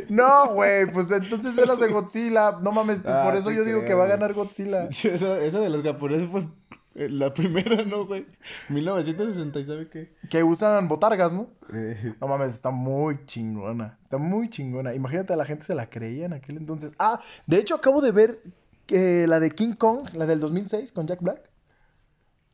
No, 0.08 0.54
güey, 0.54 0.86
pues 0.92 1.10
entonces 1.10 1.54
ve 1.56 1.66
las 1.66 1.80
de 1.80 1.88
Godzilla. 1.88 2.52
No 2.62 2.70
mames, 2.70 3.00
pues 3.00 3.12
Ah, 3.14 3.24
por 3.24 3.34
eso 3.36 3.50
yo 3.50 3.64
digo 3.64 3.84
que 3.84 3.94
va 3.94 4.04
a 4.04 4.08
ganar 4.08 4.32
Godzilla. 4.34 4.84
Esa, 4.90 5.38
esa 5.40 5.58
de 5.60 5.68
los 5.70 5.82
japoneses 5.82 6.28
fue 6.30 6.46
eh, 6.94 7.08
la 7.08 7.34
primera, 7.34 7.84
¿no, 7.84 8.06
güey? 8.06 8.26
1960, 8.68 9.58
¿y 9.58 9.64
sabe 9.64 9.88
qué? 9.88 10.14
Que 10.30 10.42
usan 10.44 10.86
botargas, 10.88 11.32
¿no? 11.32 11.48
Eh, 11.74 12.14
No 12.20 12.28
mames, 12.28 12.54
está 12.54 12.70
muy 12.70 13.18
chingona. 13.26 13.98
Está 14.02 14.18
muy 14.18 14.48
chingona. 14.48 14.94
Imagínate, 14.94 15.34
la 15.34 15.44
gente 15.44 15.64
se 15.64 15.74
la 15.74 15.90
creía 15.90 16.26
en 16.26 16.34
aquel 16.34 16.56
entonces. 16.58 16.94
Ah, 16.98 17.20
de 17.46 17.58
hecho, 17.58 17.74
acabo 17.74 18.00
de 18.00 18.12
ver 18.12 18.40
que 18.86 19.26
la 19.26 19.40
de 19.40 19.50
King 19.50 19.74
Kong, 19.74 20.08
la 20.14 20.26
del 20.26 20.40
2006 20.40 20.92
con 20.92 21.06
Jack 21.06 21.20
Black. 21.20 21.50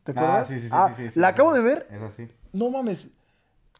¿Te 0.03 0.11
acuerdas? 0.11 0.43
Ah, 0.43 0.45
sí, 0.45 0.55
sí, 0.59 0.67
sí, 0.67 0.69
Ah, 0.71 0.93
sí, 0.95 1.03
sí, 1.03 1.09
sí, 1.11 1.19
la 1.19 1.29
acabo 1.29 1.53
de 1.53 1.61
ver. 1.61 1.87
Es 1.89 2.01
así. 2.01 2.29
No 2.51 2.69
mames. 2.69 3.09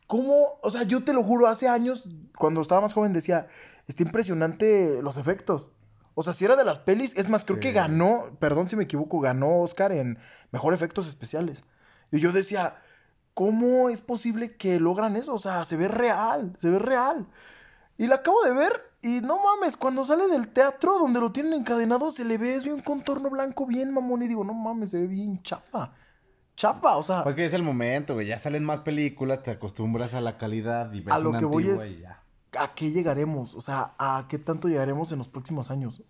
¿Cómo? 0.07 0.59
O 0.61 0.69
sea, 0.71 0.83
yo 0.83 1.03
te 1.03 1.13
lo 1.13 1.23
juro, 1.23 1.47
hace 1.47 1.67
años, 1.67 2.07
cuando 2.37 2.61
estaba 2.61 2.81
más 2.81 2.93
joven, 2.93 3.13
decía, 3.13 3.47
está 3.87 4.03
impresionante 4.03 5.01
los 5.01 5.17
efectos. 5.17 5.71
O 6.15 6.23
sea, 6.23 6.33
si 6.33 6.45
era 6.45 6.55
de 6.55 6.63
las 6.63 6.79
pelis, 6.79 7.13
es 7.15 7.27
más, 7.29 7.43
creo 7.43 7.59
que 7.59 7.71
ganó, 7.71 8.37
perdón 8.39 8.69
si 8.69 8.75
me 8.75 8.83
equivoco, 8.83 9.19
ganó 9.19 9.61
Oscar 9.61 9.91
en 9.91 10.19
Mejor 10.51 10.73
Efectos 10.73 11.07
Especiales. 11.07 11.63
Y 12.11 12.19
yo 12.19 12.31
decía, 12.31 12.75
¿cómo 13.33 13.89
es 13.89 14.01
posible 14.01 14.55
que 14.55 14.79
logran 14.79 15.15
eso? 15.15 15.33
O 15.33 15.39
sea, 15.39 15.65
se 15.65 15.75
ve 15.75 15.87
real, 15.87 16.53
se 16.57 16.69
ve 16.69 16.77
real. 16.77 17.27
Y 17.97 18.07
la 18.07 18.15
acabo 18.15 18.43
de 18.43 18.53
ver 18.53 18.92
y 19.03 19.19
no 19.19 19.37
mames, 19.43 19.75
cuando 19.75 20.05
sale 20.05 20.27
del 20.27 20.47
teatro 20.47 20.97
donde 20.97 21.19
lo 21.19 21.33
tienen 21.33 21.53
encadenado, 21.53 22.09
se 22.09 22.23
le 22.23 22.37
ve 22.37 22.55
así 22.55 22.69
un 22.69 22.81
contorno 22.81 23.29
blanco 23.29 23.65
bien 23.65 23.93
mamón 23.93 24.23
y 24.23 24.29
digo, 24.29 24.45
no 24.45 24.53
mames, 24.53 24.91
se 24.91 25.01
ve 25.01 25.07
bien 25.07 25.43
chafa. 25.43 25.91
Chafa, 26.55 26.95
o 26.95 27.03
sea... 27.03 27.23
Pues 27.23 27.35
que 27.35 27.43
es 27.43 27.53
el 27.53 27.63
momento, 27.63 28.13
güey. 28.13 28.27
Ya 28.27 28.39
salen 28.39 28.63
más 28.63 28.79
películas, 28.79 29.43
te 29.43 29.51
acostumbras 29.51 30.13
a 30.13 30.21
la 30.21 30.37
calidad 30.37 30.93
y 30.93 31.01
ves 31.01 31.13
A 31.13 31.19
lo 31.19 31.33
que 31.33 31.43
voy 31.43 31.67
es-. 31.67 31.97
¿A 32.57 32.73
qué 32.73 32.91
llegaremos? 32.91 33.55
O 33.55 33.61
sea, 33.61 33.89
¿a 33.97 34.25
qué 34.29 34.39
tanto 34.39 34.69
llegaremos 34.69 35.11
en 35.11 35.17
los 35.17 35.27
próximos 35.27 35.69
años? 35.69 36.01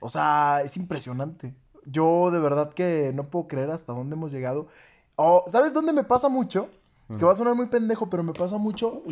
O 0.00 0.08
sea, 0.08 0.62
es 0.64 0.76
impresionante. 0.76 1.54
Yo 1.86 2.30
de 2.32 2.40
verdad 2.40 2.72
que 2.72 3.12
no 3.14 3.28
puedo 3.30 3.46
creer 3.46 3.70
hasta 3.70 3.92
dónde 3.92 4.16
hemos 4.16 4.32
llegado. 4.32 4.66
Oh, 5.14 5.44
¿Sabes 5.46 5.72
dónde 5.72 5.92
me 5.92 6.02
pasa 6.02 6.28
mucho? 6.28 6.68
Que 7.08 7.24
va 7.24 7.32
a 7.32 7.36
sonar 7.36 7.54
muy 7.54 7.66
pendejo, 7.66 8.08
pero 8.08 8.22
me 8.22 8.32
pasa 8.32 8.56
mucho 8.56 9.02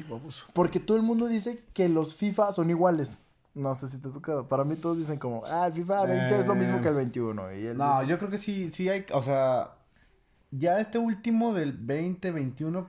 porque 0.54 0.80
todo 0.80 0.96
el 0.96 1.02
mundo 1.02 1.26
dice 1.26 1.62
que 1.74 1.88
los 1.88 2.14
FIFA 2.16 2.52
son 2.52 2.70
iguales. 2.70 3.18
No 3.54 3.74
sé 3.74 3.86
si 3.88 3.98
te 3.98 4.08
ha 4.08 4.12
tocado. 4.12 4.48
Para 4.48 4.64
mí 4.64 4.76
todos 4.76 4.96
dicen 4.96 5.18
como, 5.18 5.42
ah, 5.46 5.66
el 5.66 5.74
FIFA 5.74 6.06
20 6.06 6.38
es 6.40 6.46
lo 6.46 6.54
mismo 6.54 6.80
que 6.80 6.88
el 6.88 6.94
21. 6.94 7.52
Y 7.52 7.64
No, 7.74 7.98
dice- 8.00 8.10
yo 8.10 8.18
creo 8.18 8.30
que 8.30 8.38
sí, 8.38 8.70
sí 8.70 8.88
hay, 8.88 9.04
o 9.12 9.22
sea, 9.22 9.74
ya 10.50 10.80
este 10.80 10.96
último 10.98 11.52
del 11.52 11.72
2021, 11.86 12.88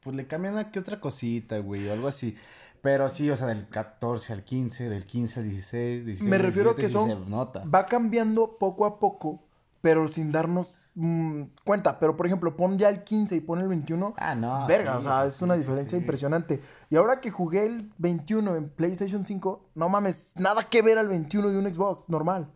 pues 0.00 0.14
le 0.14 0.26
cambian 0.28 0.56
a 0.58 0.70
qué 0.70 0.78
otra 0.78 1.00
cosita, 1.00 1.58
güey, 1.58 1.88
o 1.88 1.92
algo 1.92 2.06
así. 2.06 2.36
Pero 2.82 3.08
sí, 3.08 3.28
o 3.30 3.36
sea, 3.36 3.48
del 3.48 3.68
14 3.68 4.32
al 4.32 4.44
15, 4.44 4.88
del 4.88 5.04
15 5.06 5.40
al 5.40 5.48
16, 5.50 6.06
16 6.06 6.30
Me 6.30 6.38
refiero 6.38 6.70
a 6.70 6.74
17, 6.74 6.82
que 6.82 6.88
sí 6.88 7.12
son- 7.20 7.28
nota. 7.28 7.64
va 7.64 7.86
cambiando 7.86 8.56
poco 8.58 8.86
a 8.86 8.98
poco, 9.00 9.42
pero 9.82 10.06
sin 10.08 10.30
darnos 10.32 10.78
mm, 10.94 11.42
cuenta. 11.64 11.98
Pero, 11.98 12.16
por 12.16 12.26
ejemplo, 12.26 12.56
pon 12.56 12.78
ya 12.78 12.88
el 12.88 13.04
15 13.04 13.36
y 13.36 13.40
pon 13.40 13.60
el 13.60 13.68
21. 13.68 14.14
Ah, 14.16 14.34
no. 14.34 14.66
Verga, 14.66 14.92
sí, 14.92 14.98
o 14.98 15.00
sea, 15.02 15.26
es 15.26 15.42
una 15.42 15.54
diferencia 15.54 15.96
sí. 15.98 16.02
impresionante. 16.02 16.60
Y 16.88 16.96
ahora 16.96 17.20
que 17.20 17.30
jugué 17.30 17.66
el 17.66 17.92
21 17.98 18.56
en 18.56 18.68
PlayStation 18.68 19.24
5, 19.24 19.70
no 19.74 19.88
mames, 19.88 20.32
nada 20.36 20.64
que 20.64 20.82
ver 20.82 20.98
al 20.98 21.08
21 21.08 21.50
de 21.50 21.58
un 21.58 21.72
Xbox 21.72 22.08
normal. 22.08 22.50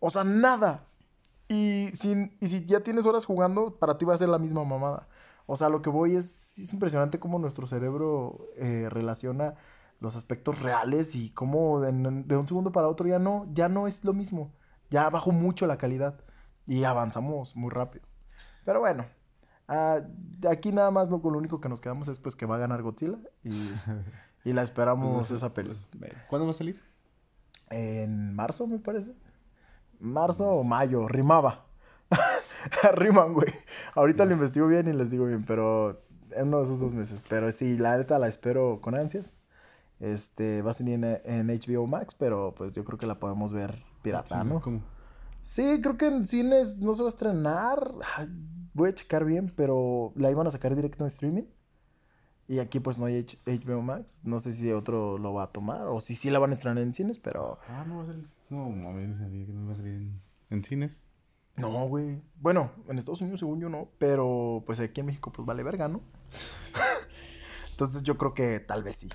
O 0.00 0.10
sea, 0.10 0.24
nada. 0.24 0.84
Y, 1.48 1.90
sin, 1.94 2.36
y 2.40 2.48
si 2.48 2.64
ya 2.64 2.80
tienes 2.80 3.06
horas 3.06 3.24
jugando, 3.24 3.76
para 3.76 3.98
ti 3.98 4.04
va 4.04 4.14
a 4.14 4.18
ser 4.18 4.28
la 4.28 4.38
misma 4.38 4.64
mamada. 4.64 5.06
O 5.46 5.56
sea, 5.56 5.68
lo 5.68 5.82
que 5.82 5.90
voy 5.90 6.16
es, 6.16 6.58
es 6.58 6.72
impresionante 6.72 7.18
cómo 7.18 7.38
nuestro 7.38 7.66
cerebro 7.66 8.48
eh, 8.56 8.88
relaciona 8.90 9.54
los 10.00 10.16
aspectos 10.16 10.62
reales 10.62 11.14
y 11.14 11.30
cómo 11.30 11.80
de, 11.80 11.92
de 11.92 12.36
un 12.36 12.46
segundo 12.46 12.72
para 12.72 12.88
otro 12.88 13.06
ya 13.06 13.18
no, 13.18 13.46
ya 13.52 13.68
no 13.68 13.86
es 13.86 14.04
lo 14.04 14.12
mismo. 14.12 14.52
Ya 14.90 15.08
bajó 15.10 15.32
mucho 15.32 15.66
la 15.66 15.76
calidad 15.76 16.23
y 16.66 16.84
avanzamos 16.84 17.56
muy 17.56 17.70
rápido. 17.70 18.06
Pero 18.64 18.80
bueno, 18.80 19.06
de 19.68 20.48
aquí 20.48 20.72
nada 20.72 20.90
más 20.90 21.10
lo, 21.10 21.16
único 21.16 21.60
que 21.60 21.68
nos 21.68 21.80
quedamos 21.80 22.08
es 22.08 22.18
pues 22.18 22.36
que 22.36 22.46
va 22.46 22.56
a 22.56 22.58
ganar 22.58 22.82
Godzilla 22.82 23.18
y, 23.42 23.70
y 24.44 24.52
la 24.52 24.62
esperamos 24.62 25.30
esa 25.30 25.52
peli. 25.54 25.74
¿Cuándo 26.28 26.46
va 26.46 26.50
a 26.50 26.54
salir? 26.54 26.80
En 27.70 28.34
marzo, 28.34 28.66
me 28.66 28.78
parece. 28.78 29.14
Marzo 30.00 30.46
o 30.46 30.64
mayo, 30.64 31.08
rimaba. 31.08 31.64
Riman, 32.94 33.32
güey. 33.32 33.52
Ahorita 33.94 34.24
lo 34.24 34.32
investigo 34.32 34.66
bien 34.66 34.88
y 34.88 34.92
les 34.92 35.10
digo 35.10 35.26
bien, 35.26 35.44
pero 35.44 36.02
en 36.30 36.48
uno 36.48 36.58
de 36.58 36.64
esos 36.64 36.80
dos 36.80 36.92
meses. 36.92 37.24
Pero 37.28 37.50
sí, 37.52 37.78
la 37.78 37.96
neta 37.96 38.18
la 38.18 38.28
espero 38.28 38.80
con 38.80 38.94
ansias. 38.94 39.32
Este, 40.00 40.60
va 40.60 40.72
a 40.72 40.74
salir 40.74 40.94
en, 40.94 41.04
en 41.24 41.46
HBO 41.46 41.86
Max, 41.86 42.14
pero 42.14 42.54
pues 42.54 42.74
yo 42.74 42.84
creo 42.84 42.98
que 42.98 43.06
la 43.06 43.14
podemos 43.14 43.52
ver 43.52 43.78
pirata, 44.02 44.44
¿no? 44.44 44.60
¿Cómo? 44.60 44.82
Sí, 45.44 45.80
creo 45.82 45.98
que 45.98 46.06
en 46.06 46.26
cines 46.26 46.80
no 46.80 46.94
se 46.94 47.02
va 47.02 47.08
a 47.08 47.10
estrenar. 47.10 47.92
Voy 48.72 48.88
a 48.88 48.94
checar 48.94 49.26
bien, 49.26 49.52
pero 49.54 50.12
la 50.16 50.30
iban 50.30 50.46
a 50.46 50.50
sacar 50.50 50.74
directo 50.74 51.04
en 51.04 51.08
streaming. 51.08 51.44
Y 52.48 52.58
aquí 52.60 52.80
pues 52.80 52.98
no 52.98 53.04
hay 53.04 53.18
H- 53.20 53.38
HBO 53.46 53.82
Max. 53.82 54.20
No 54.24 54.40
sé 54.40 54.54
si 54.54 54.72
otro 54.72 55.18
lo 55.18 55.34
va 55.34 55.44
a 55.44 55.52
tomar 55.52 55.82
o 55.86 56.00
si 56.00 56.14
sí 56.14 56.30
la 56.30 56.38
van 56.38 56.50
a 56.50 56.54
estrenar 56.54 56.82
en 56.82 56.94
cines, 56.94 57.18
pero... 57.18 57.58
Ah, 57.68 57.84
no 57.86 57.98
va 57.98 58.02
a 58.04 58.06
salir. 58.06 58.26
No, 58.48 58.70
mami, 58.70 59.06
no 59.06 59.18
sabía 59.18 59.44
que 59.46 59.52
no 59.52 59.66
va 59.66 59.74
a 59.74 59.76
salir 59.76 59.92
en, 59.94 60.20
en 60.50 60.64
cines. 60.64 61.02
No, 61.56 61.86
güey. 61.88 62.22
Bueno, 62.40 62.72
en 62.88 62.98
Estados 62.98 63.20
Unidos 63.20 63.40
según 63.40 63.60
yo 63.60 63.68
no, 63.68 63.88
pero 63.98 64.62
pues 64.66 64.80
aquí 64.80 65.00
en 65.00 65.06
México 65.06 65.30
pues 65.30 65.44
vale 65.46 65.62
verga, 65.62 65.88
¿no? 65.88 66.00
Entonces 67.70 68.02
yo 68.02 68.16
creo 68.16 68.32
que 68.34 68.60
tal 68.60 68.82
vez 68.82 68.96
sí. 68.96 69.08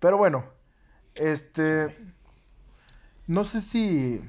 Pero 0.00 0.16
bueno, 0.16 0.44
este... 1.14 1.96
No 3.26 3.44
sé 3.44 3.60
si... 3.60 4.20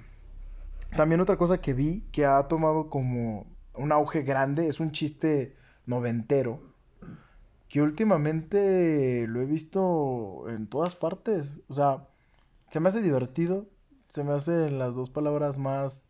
También 0.95 1.21
otra 1.21 1.37
cosa 1.37 1.59
que 1.59 1.73
vi 1.73 2.01
que 2.11 2.25
ha 2.25 2.47
tomado 2.47 2.89
como 2.89 3.47
un 3.73 3.91
auge 3.91 4.21
grande 4.21 4.67
es 4.67 4.79
un 4.79 4.91
chiste 4.91 5.55
noventero. 5.85 6.61
Que 7.67 7.81
últimamente 7.81 9.25
lo 9.27 9.41
he 9.41 9.45
visto 9.45 10.45
en 10.49 10.67
todas 10.67 10.93
partes. 10.95 11.53
O 11.67 11.73
sea, 11.73 12.07
se 12.69 12.79
me 12.79 12.89
hace 12.89 13.01
divertido. 13.01 13.65
Se 14.09 14.23
me 14.23 14.33
hacen 14.33 14.77
las 14.77 14.93
dos 14.93 15.09
palabras 15.09 15.57
más... 15.57 16.05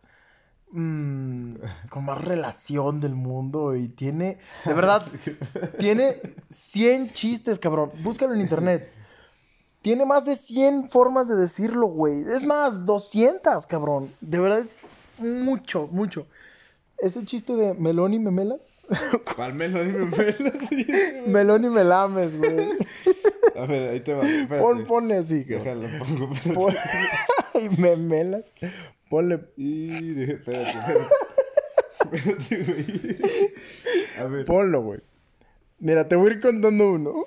mm, 0.71 1.55
con 1.89 2.03
más 2.03 2.23
relación 2.23 2.99
del 2.99 3.15
mundo. 3.15 3.77
Y 3.77 3.87
tiene... 3.87 4.39
De 4.65 4.73
verdad, 4.73 5.05
tiene 5.79 6.19
100 6.49 7.13
chistes, 7.13 7.59
cabrón. 7.59 7.91
Búscalo 8.03 8.33
en 8.33 8.41
internet. 8.41 8.91
Tiene 9.83 10.05
más 10.05 10.23
de 10.23 10.37
100 10.37 10.89
formas 10.89 11.27
de 11.27 11.35
decirlo, 11.35 11.87
güey. 11.87 12.23
Es 12.33 12.43
más, 12.45 12.85
200, 12.85 13.65
cabrón. 13.67 14.09
De 14.21 14.39
verdad 14.39 14.59
es 14.59 14.69
mucho, 15.19 15.87
mucho. 15.91 16.25
Ese 16.99 17.25
chiste 17.25 17.53
de 17.53 17.73
melón 17.73 18.13
y 18.13 18.19
memelas. 18.19 18.61
¿Cuál 19.35 19.53
melón 19.55 19.89
y 19.89 19.91
memelas? 19.91 21.27
melón 21.27 21.65
y 21.65 21.69
melames, 21.69 22.37
güey. 22.37 22.69
A 23.57 23.65
ver, 23.65 23.89
ahí 23.89 23.99
te 23.99 24.13
va. 24.13 24.23
espérate. 24.23 24.63
Pon, 24.63 24.85
ponle 24.85 25.17
así. 25.17 25.43
Déjalo, 25.43 25.87
pongo. 25.99 26.29
Pon- 26.53 26.75
y 27.53 27.69
memelas. 27.81 28.53
Ponle. 29.09 29.41
Y 29.57 30.23
espérate, 30.31 30.69
espérate. 30.71 31.07
Espérate, 32.13 32.63
güey. 32.63 33.53
A 34.17 34.23
ver. 34.27 34.45
Ponlo, 34.45 34.81
güey. 34.81 35.01
Mira, 35.79 36.07
te 36.07 36.15
voy 36.15 36.29
a 36.29 36.33
ir 36.35 36.41
contando 36.41 36.93
uno. 36.93 37.25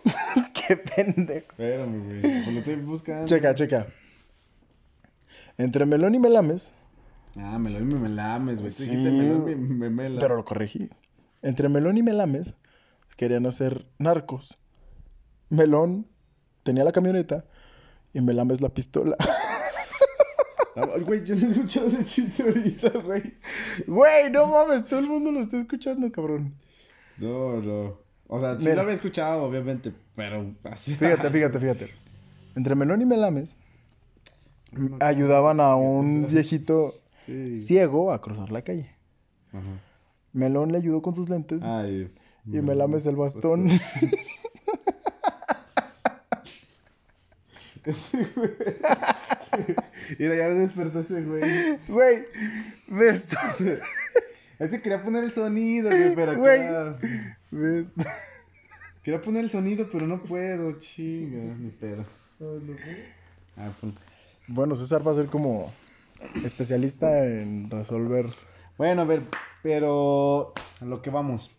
Qué 0.69 0.77
pendejo. 0.77 1.47
Espérame, 1.51 2.05
güey. 2.05 2.21
Pues 2.21 2.47
lo 2.53 2.59
estoy 2.61 2.77
buscando. 2.77 3.27
Checa, 3.27 3.55
checa. 3.55 3.87
Entre 5.59 5.87
melón 5.87 6.15
y 6.15 6.19
melames. 6.19 6.73
Ah, 7.37 7.59
melón 7.59 7.91
y 7.91 7.95
memelames, 7.95 8.61
güey. 8.61 8.73
Tú 8.73 8.83
Sí. 8.83 8.91
dijiste 8.91 9.11
melón 9.11 9.49
y 9.51 9.55
memela. 9.55 10.21
Pero 10.21 10.37
lo 10.37 10.45
corregí. 10.45 10.89
Entre 11.43 11.69
Melón 11.69 11.97
y 11.97 12.03
Melames 12.03 12.55
querían 13.17 13.47
hacer 13.47 13.87
narcos. 13.99 14.59
Melón 15.49 16.07
tenía 16.65 16.83
la 16.83 16.91
camioneta 16.93 17.45
y 18.13 18.21
Melames 18.21 18.61
la 18.61 18.71
pistola. 18.71 19.17
Ah, 20.79 20.85
Güey, 21.07 21.25
yo 21.25 21.35
no 21.35 21.47
he 21.47 21.51
escuchado 21.53 21.87
ese 21.87 22.05
chiste 22.05 22.43
ahorita, 22.43 22.91
güey. 22.99 23.23
Güey, 23.87 24.31
no 24.31 24.47
mames, 24.47 24.85
todo 24.85 25.01
el 25.01 25.07
mundo 25.07 25.33
lo 25.33 25.41
está 25.41 25.59
escuchando, 25.59 26.13
cabrón. 26.13 26.55
No, 27.17 27.63
no. 27.63 27.99
O 28.29 28.41
sea, 28.41 28.57
sí 28.59 28.63
Mira. 28.65 28.77
lo 28.77 28.81
había 28.83 28.95
escuchado, 28.95 29.45
obviamente, 29.45 29.93
pero 30.15 30.53
así. 30.65 30.95
Fíjate, 30.95 31.31
fíjate, 31.33 31.59
fíjate. 31.61 31.89
Entre 32.57 32.75
Melón 32.75 33.03
y 33.03 33.07
Melames 33.07 33.57
ayudaban 35.01 35.61
a 35.61 35.77
un 35.77 36.27
viejito 36.29 36.95
Sí. 37.27 37.57
ciego 37.57 38.13
a 38.13 38.21
cruzar 38.21 38.53
la 38.53 38.63
calle. 38.63 38.89
Ajá. 39.53 39.63
Melón 40.33 40.71
le 40.71 40.79
ayudó 40.79 41.03
con 41.03 41.15
sus 41.15 41.29
lentes 41.29 41.63
Ay. 41.65 42.09
y 42.47 42.57
Melames 42.61 43.05
el 43.07 43.17
bastón. 43.17 43.69
Mira, 50.19 50.37
ya 50.37 50.49
despertaste, 50.51 51.23
güey. 51.23 51.43
Güey, 51.89 52.25
ves. 52.89 53.29
Este 54.59 54.81
quería 54.81 55.03
poner 55.03 55.23
el 55.23 55.35
sonido, 55.35 55.91
güey, 55.91 56.15
pero 56.15 56.35
Güey. 56.35 56.61
Ves. 57.57 57.95
Quería 59.03 59.23
poner 59.23 59.45
el 59.45 59.51
sonido, 59.51 59.89
pero 59.91 60.07
no 60.07 60.19
puedo, 60.21 60.73
chinga, 60.81 61.55
mi 61.55 61.71
pedo. 61.71 62.05
Ah. 63.57 63.71
Bueno, 64.49 64.75
César 64.77 65.07
va 65.07 65.13
a 65.13 65.15
ser 65.15 65.27
como 65.27 65.73
especialista 66.45 67.25
en 67.27 67.71
resolver. 67.71 68.27
Bueno, 68.77 69.03
a 69.03 69.05
ver, 69.05 69.23
pero 69.63 70.53
a 70.81 70.85
lo 70.85 71.03
que 71.03 71.11
vamos. 71.11 71.51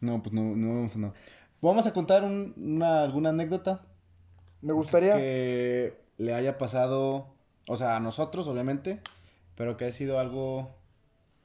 No, 0.00 0.22
pues 0.22 0.32
no, 0.32 0.42
no 0.56 0.68
vamos 0.74 0.96
a 0.96 0.98
nada. 0.98 1.14
Vamos 1.60 1.86
a 1.86 1.92
contar 1.92 2.24
un- 2.24 2.52
una, 2.56 3.02
alguna 3.04 3.30
anécdota 3.30 3.86
Me 4.60 4.72
gustaría. 4.74 5.16
que 5.16 5.94
le 6.18 6.34
haya 6.34 6.58
pasado, 6.58 7.28
o 7.68 7.76
sea, 7.76 7.96
a 7.96 8.00
nosotros, 8.00 8.46
obviamente, 8.48 9.00
pero 9.56 9.76
que 9.76 9.84
haya 9.86 9.94
sido 9.94 10.18
algo 10.18 10.74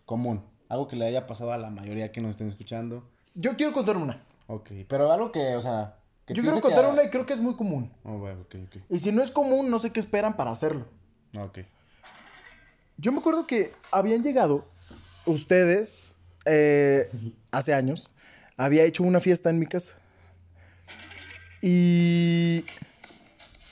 común. 0.05 0.43
Algo 0.67 0.87
que 0.87 0.95
le 0.95 1.05
haya 1.05 1.25
pasado 1.27 1.51
a 1.53 1.57
la 1.57 1.69
mayoría 1.69 2.11
que 2.11 2.21
nos 2.21 2.31
estén 2.31 2.47
escuchando. 2.47 3.09
Yo 3.41 3.55
quiero 3.55 3.71
contar 3.71 3.95
una. 3.95 4.21
Ok, 4.47 4.69
pero 4.87 5.11
algo 5.11 5.31
que, 5.31 5.55
o 5.55 5.61
sea... 5.61 5.95
Que 6.25 6.33
Yo 6.33 6.43
quiero 6.43 6.59
contar 6.59 6.85
que- 6.85 6.91
una 6.91 7.03
y 7.03 7.09
creo 7.09 7.25
que 7.25 7.33
es 7.33 7.39
muy 7.39 7.55
común. 7.55 7.91
Oh, 8.03 8.17
bueno, 8.17 8.41
ok, 8.41 8.55
ok. 8.67 8.81
Y 8.89 8.99
si 8.99 9.11
no 9.13 9.23
es 9.23 9.31
común, 9.31 9.69
no 9.71 9.79
sé 9.79 9.91
qué 9.91 9.99
esperan 10.01 10.35
para 10.35 10.51
hacerlo. 10.51 10.85
Ok. 11.35 11.59
Yo 12.97 13.11
me 13.13 13.19
acuerdo 13.19 13.47
que 13.47 13.71
habían 13.91 14.21
llegado 14.23 14.65
ustedes 15.25 16.13
eh, 16.45 17.09
hace 17.51 17.73
años. 17.73 18.09
Había 18.57 18.83
hecho 18.83 19.03
una 19.03 19.19
fiesta 19.21 19.49
en 19.49 19.57
mi 19.59 19.65
casa. 19.67 19.95
Y. 21.61 22.63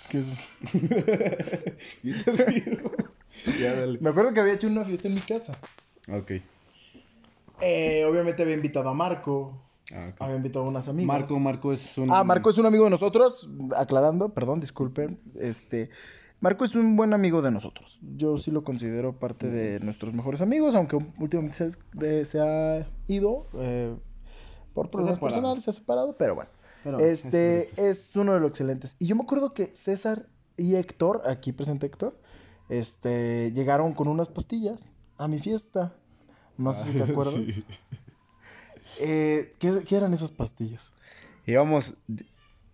¿Qué 0.10 0.20
es 0.20 0.28
eso? 0.28 0.42
Ya, 3.60 3.76
dale. 3.76 4.00
Me 4.00 4.10
acuerdo 4.10 4.34
que 4.34 4.40
había 4.40 4.54
hecho 4.54 4.68
una 4.68 4.84
fiesta 4.84 5.08
en 5.08 5.14
mi 5.14 5.22
casa. 5.22 5.58
Ok. 6.12 6.32
Eh, 7.62 8.06
obviamente 8.06 8.44
había 8.44 8.56
invitado 8.56 8.90
a 8.90 8.94
Marco. 8.94 9.62
Ah. 9.92 10.12
Había 10.20 10.36
invitado 10.36 10.66
a 10.66 10.68
unas 10.68 10.88
amigas. 10.88 11.08
Marco, 11.08 11.40
Marco 11.40 11.72
es 11.74 11.98
un... 11.98 12.12
Ah, 12.12 12.24
Marco 12.24 12.50
es 12.50 12.58
un 12.58 12.66
amigo 12.66 12.84
de 12.84 12.90
nosotros. 12.90 13.50
Aclarando, 13.76 14.34
perdón, 14.34 14.60
disculpen. 14.60 15.20
Este. 15.40 15.90
Marco 16.40 16.66
es 16.66 16.76
un 16.76 16.96
buen 16.96 17.14
amigo 17.14 17.42
de 17.42 17.50
nosotros. 17.52 18.00
Yo 18.16 18.38
sí 18.38 18.52
lo 18.52 18.64
considero 18.64 19.18
parte 19.18 19.50
de 19.50 19.80
nuestros 19.80 20.14
mejores 20.14 20.42
amigos, 20.42 20.76
aunque 20.76 20.98
últimamente 21.18 21.58
se, 21.58 21.80
de- 21.94 22.26
se 22.26 22.40
ha 22.40 22.88
ido 23.08 23.48
eh, 23.56 23.96
por 24.74 24.92
problemas 24.92 25.18
personales, 25.20 25.64
se 25.64 25.72
ha 25.72 25.74
separado, 25.74 26.16
pero 26.16 26.36
bueno. 26.36 26.52
Pero 26.84 27.00
este 27.00 27.72
es 27.82 28.10
es, 28.10 28.16
uno 28.16 28.34
de 28.36 28.40
los 28.40 28.50
excelentes. 28.52 28.96
Y 29.00 29.08
yo 29.08 29.16
me 29.16 29.24
acuerdo 29.24 29.54
que 29.56 29.74
César 29.74 30.28
y 30.58 30.76
Héctor, 30.76 31.24
aquí 31.26 31.54
presente 31.54 31.88
Héctor, 31.88 32.20
este, 32.70 33.52
llegaron 33.54 33.94
con 33.94 34.08
unas 34.08 34.30
pastillas 34.30 34.86
a 35.18 35.28
mi 35.28 35.40
fiesta. 35.40 35.96
No 36.58 36.74
sé 36.74 36.92
si 36.92 36.98
te 36.98 37.04
acuerdas. 37.12 37.36
Sí. 37.36 37.66
Eh, 39.00 39.54
¿qué, 39.60 39.84
qué 39.88 39.96
eran 39.96 40.14
esas 40.14 40.32
pastillas? 40.32 40.94
Íbamos, 41.46 41.96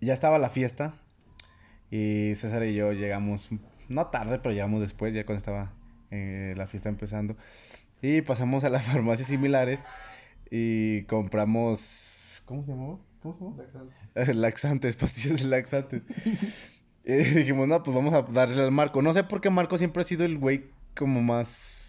ya 0.02 0.13
estaba 0.13 0.40
la 0.40 0.50
fiesta 0.50 0.96
y 1.92 2.34
César 2.36 2.63
y 2.66 2.74
yo 2.74 2.92
llegamos, 2.92 3.50
no 3.88 4.08
tarde, 4.08 4.40
pero 4.40 4.54
llegamos 4.54 4.82
después, 4.82 5.13
ya 5.13 5.25
cuando 5.25 5.38
estaba 5.38 5.74
eh, 6.10 6.54
la 6.58 6.66
fiesta 6.68 6.90
empezando. 6.90 7.36
Y 8.02 8.22
pasamos 8.22 8.63
a 8.63 8.70
las 8.70 8.84
farmacias 8.92 9.28
similares 9.28 9.80
y 10.50 11.04
compramos, 11.04 12.42
¿cómo 12.46 12.63
se 12.63 12.72
llamaba? 12.72 12.98
¿Cómo 13.22 13.36
se 13.36 13.42
llamaba? 13.42 14.34
laxantes, 14.34 14.96
pastillas 14.98 15.42
de 15.42 15.48
laxantes. 15.50 16.02
y 17.06 17.13
dijimos, 17.13 17.68
no, 17.68 17.84
pues 17.84 17.96
vamos 17.96 18.13
a 18.13 18.24
darle 18.24 18.62
al 18.62 18.72
Marco. 18.72 19.02
No 19.02 19.13
sé 19.13 19.24
por 19.24 19.42
qué 19.42 19.50
Marco 19.50 19.78
siempre 19.78 20.02
ha 20.02 20.06
sido 20.06 20.25
el 20.25 20.38
güey 20.38 20.66
como 20.96 21.22
más, 21.22 21.82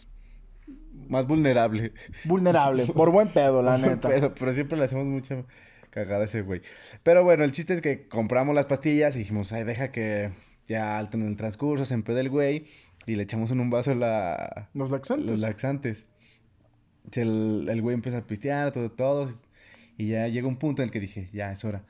más 1.09 1.27
vulnerable. 1.27 1.93
Vulnerable, 2.25 2.87
por 2.87 3.11
buen 3.13 3.29
pedo, 3.29 3.63
la 3.63 3.79
neta. 3.79 4.09
Pero, 4.09 4.35
pero 4.35 4.53
siempre 4.53 4.79
le 4.79 4.85
hacemos 4.85 5.07
mucha 5.07 5.45
cagada 5.91 6.23
a 6.23 6.25
ese 6.25 6.43
güey. 6.43 6.61
Pero 7.03 7.23
bueno, 7.25 7.45
el 7.45 7.53
chiste 7.53 7.75
es 7.75 7.81
que 7.81 8.09
compramos 8.09 8.55
las 8.55 8.67
pastillas 8.67 9.15
y 9.15 9.21
dijimos, 9.21 9.53
ay, 9.53 9.65
deja 9.65 9.91
que 9.93 10.31
ya 10.67 10.99
alto 10.99 11.17
en 11.17 11.27
el 11.27 11.37
transcurso, 11.37 11.85
se 11.85 11.95
empede 11.95 12.21
el 12.21 12.31
güey 12.31 12.65
y 13.07 13.15
le 13.17 13.23
echamos 13.25 13.51
en 13.51 13.61
un 13.61 13.71
vaso 13.71 13.95
la, 13.95 14.69
Los 14.75 14.91
laxantes. 14.91 15.27
los 15.27 15.41
laxantes. 15.41 16.09
El, 17.13 17.67
el 17.71 17.83
güey 17.83 17.95
empieza 17.95 18.19
a 18.19 18.27
pistear, 18.27 18.73
todo, 18.73 18.91
todo. 18.91 19.29
Y 19.97 20.09
ya 20.09 20.27
llega 20.29 20.49
un 20.49 20.57
punto 20.57 20.83
en 20.83 20.89
el 20.89 20.93
que 20.93 21.01
dije, 21.01 21.29
ya 21.33 21.53
es 21.53 21.65
hora. 21.65 21.85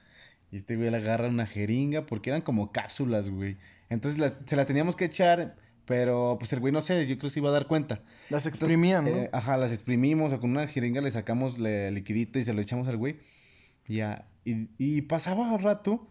Y 0.50 0.58
este 0.58 0.76
güey 0.76 0.90
le 0.90 0.96
agarra 0.98 1.28
una 1.28 1.46
jeringa 1.46 2.04
porque 2.06 2.30
eran 2.30 2.42
como 2.42 2.72
cápsulas, 2.72 3.30
güey. 3.30 3.56
Entonces 3.88 4.18
la- 4.20 4.34
se 4.44 4.56
las 4.56 4.66
teníamos 4.66 4.96
que 4.96 5.04
echar, 5.06 5.56
pero 5.86 6.36
pues 6.38 6.52
el 6.52 6.60
güey 6.60 6.72
no 6.72 6.80
sé, 6.80 7.00
yo 7.06 7.16
creo 7.16 7.28
que 7.28 7.30
se 7.30 7.40
iba 7.40 7.48
a 7.50 7.52
dar 7.52 7.66
cuenta. 7.66 7.96
Las 8.30 8.46
Entonces, 8.46 8.46
exprimían, 8.62 9.04
¿no? 9.04 9.10
eh, 9.10 9.30
ajá, 9.32 9.56
las 9.56 9.72
exprimimos 9.72 10.32
o 10.32 10.40
con 10.40 10.50
una 10.50 10.66
jeringa 10.66 11.00
le 11.00 11.10
sacamos 11.10 11.58
le- 11.58 11.90
liquidito 11.90 12.38
y 12.38 12.44
se 12.44 12.54
lo 12.54 12.60
echamos 12.60 12.88
al 12.88 12.96
güey. 12.96 13.16
Y 13.86 13.96
ya, 13.96 14.26
y, 14.44 14.68
y 14.78 15.02
pasaba 15.02 15.50
un 15.52 15.60
rato 15.60 16.06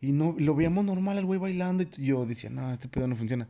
y 0.00 0.12
no 0.12 0.34
lo 0.38 0.54
veíamos 0.54 0.84
normal 0.84 1.18
al 1.18 1.24
güey 1.26 1.38
bailando 1.40 1.82
y 1.82 2.06
yo 2.06 2.24
decía, 2.26 2.50
no, 2.50 2.72
este 2.72 2.88
pedo 2.88 3.06
no 3.06 3.16
funciona. 3.16 3.48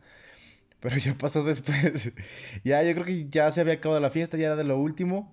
Pero 0.79 0.97
ya 0.97 1.17
pasó 1.17 1.43
después. 1.43 2.11
ya, 2.63 2.83
yo 2.83 2.93
creo 2.93 3.05
que 3.05 3.27
ya 3.29 3.51
se 3.51 3.61
había 3.61 3.73
acabado 3.73 3.99
la 4.01 4.09
fiesta, 4.11 4.37
ya 4.37 4.45
era 4.47 4.55
de 4.55 4.63
lo 4.63 4.77
último. 4.79 5.31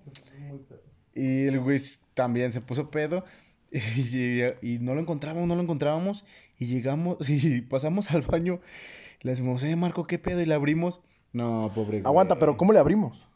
Y 1.13 1.45
el 1.47 1.59
güey 1.59 1.79
también 2.13 2.51
se 2.51 2.61
puso 2.61 2.89
pedo. 2.89 3.25
Y, 3.75 4.41
y 4.61 4.79
no 4.79 4.95
lo 4.95 5.01
encontrábamos, 5.01 5.47
no 5.49 5.55
lo 5.55 5.61
encontrábamos. 5.61 6.23
Y 6.57 6.65
llegamos 6.67 7.17
y 7.29 7.59
pasamos 7.61 8.09
al 8.11 8.21
baño. 8.21 8.61
Le 9.25 9.31
decimos, 9.31 9.63
eh, 9.63 9.75
Marco, 9.75 10.05
¿qué 10.05 10.19
pedo? 10.19 10.39
Y 10.39 10.45
le 10.45 10.53
abrimos. 10.53 11.01
No, 11.33 11.71
pobre 11.73 11.99
güey. 11.99 12.05
Aguanta, 12.05 12.37
pero 12.37 12.57
¿cómo 12.57 12.71
le 12.73 12.77
abrimos? 12.77 13.27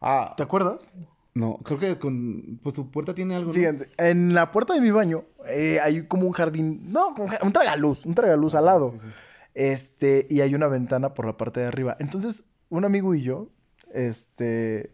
Ah, 0.00 0.32
¿Te 0.34 0.42
acuerdas? 0.42 0.90
no, 1.34 1.58
creo 1.58 1.78
que 1.78 1.98
con. 1.98 2.58
Pues 2.62 2.74
tu 2.74 2.90
puerta 2.90 3.12
tiene 3.14 3.34
algo. 3.34 3.48
¿no? 3.48 3.52
Fíjense, 3.52 3.90
en 3.98 4.32
la 4.32 4.50
puerta 4.50 4.72
de 4.72 4.80
mi 4.80 4.90
baño 4.90 5.24
eh, 5.46 5.78
hay 5.82 6.06
como 6.06 6.26
un 6.26 6.32
jardín, 6.32 6.90
no, 6.90 7.14
un 7.42 7.52
tragaluz, 7.52 8.06
un 8.06 8.14
tragaluz 8.14 8.54
al 8.54 8.64
lado. 8.64 8.92
Sí, 8.92 9.00
sí. 9.00 9.08
Este, 9.52 10.26
y 10.30 10.40
hay 10.40 10.54
una 10.54 10.68
ventana 10.68 11.12
por 11.12 11.26
la 11.26 11.36
parte 11.36 11.60
de 11.60 11.66
arriba. 11.66 11.98
Entonces, 12.00 12.44
un 12.70 12.86
amigo 12.86 13.14
y 13.14 13.20
yo, 13.20 13.50
este, 13.92 14.90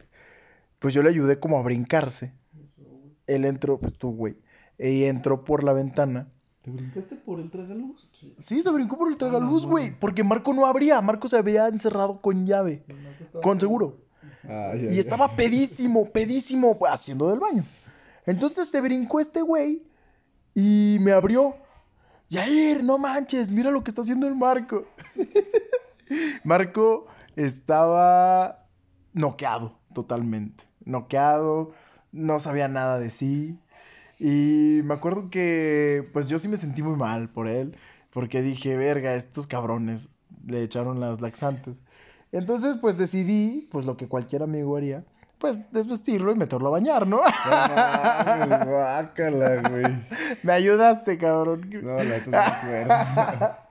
pues 0.80 0.92
yo 0.92 1.04
le 1.04 1.11
ayudé 1.11 1.38
como 1.38 1.61
a 1.61 1.62
brincarse. 1.62 2.35
Él 3.28 3.44
entró, 3.44 3.78
pues 3.78 3.96
tú, 3.96 4.11
güey, 4.11 4.38
y 4.76 5.04
entró 5.04 5.44
por 5.44 5.62
la 5.62 5.72
ventana. 5.72 6.32
¿Te 6.66 6.72
brincaste 6.72 7.14
por 7.14 7.38
el 7.38 7.48
tragaluz? 7.48 8.11
Sí, 8.40 8.61
se 8.61 8.70
brincó 8.72 8.98
por 8.98 9.09
el 9.09 9.16
tragaluz, 9.16 9.62
no, 9.62 9.70
güey, 9.70 9.96
porque 9.96 10.24
Marco 10.24 10.52
no 10.52 10.66
abría, 10.66 11.00
Marco 11.00 11.29
se 11.29 11.37
había 11.37 11.68
encerrado 11.68 12.20
con 12.20 12.44
llave, 12.44 12.83
con 13.40 13.61
seguro. 13.61 13.98
Ah, 14.42 14.72
ya, 14.74 14.90
Y 14.90 14.98
estaba 14.98 15.37
pedísimo, 15.37 16.11
pedísimo, 16.11 16.76
pues, 16.76 16.92
haciendo 16.92 17.31
del 17.31 17.38
baño. 17.38 17.62
Entonces 18.26 18.68
se 18.68 18.81
brincó 18.81 19.20
este 19.20 19.42
güey 19.42 19.85
y 20.55 20.98
me 21.02 21.12
abrió. 21.12 21.55
Yair, 22.31 22.83
no 22.83 22.98
manches, 22.98 23.48
mira 23.48 23.70
lo 23.70 23.85
que 23.85 23.92
está 23.92 24.02
haciendo 24.02 24.26
el 24.26 24.35
Marco. 24.35 24.87
Marco 26.42 27.07
estaba 27.37 28.66
noqueado 29.12 29.79
totalmente. 29.94 30.64
Noqueado, 30.85 31.70
no 32.11 32.40
sabía 32.40 32.66
nada 32.66 32.98
de 32.98 33.11
sí. 33.11 33.57
Y 34.18 34.81
me 34.85 34.94
acuerdo 34.94 35.29
que, 35.31 36.09
pues 36.12 36.29
yo 36.29 36.38
sí 36.38 36.48
me 36.48 36.57
sentí 36.57 36.83
muy 36.83 36.96
mal 36.96 37.29
por 37.29 37.48
él, 37.48 37.76
porque 38.11 38.42
dije, 38.42 38.76
verga, 38.76 39.14
estos 39.14 39.46
cabrones 39.46 40.09
le 40.46 40.62
echaron 40.62 41.00
las 41.00 41.20
laxantes. 41.20 41.83
Entonces, 42.33 42.76
pues 42.79 42.96
decidí, 42.98 43.68
pues 43.70 43.87
lo 43.87 43.96
que 43.96 44.09
cualquier 44.09 44.42
amigo 44.42 44.76
haría, 44.76 45.05
pues 45.38 45.70
desvestirlo 45.70 46.33
y 46.33 46.35
meterlo 46.37 46.68
a 46.68 46.72
bañar, 46.72 47.07
¿no? 47.07 47.20
Mames, 47.46 48.66
guácala, 48.66 49.68
güey. 49.68 49.85
me 50.42 50.52
ayudaste, 50.52 51.18
cabrón. 51.18 51.68
No, 51.83 52.02
la 52.02 52.18
no 52.26 52.38
acuerdo. 52.38 53.57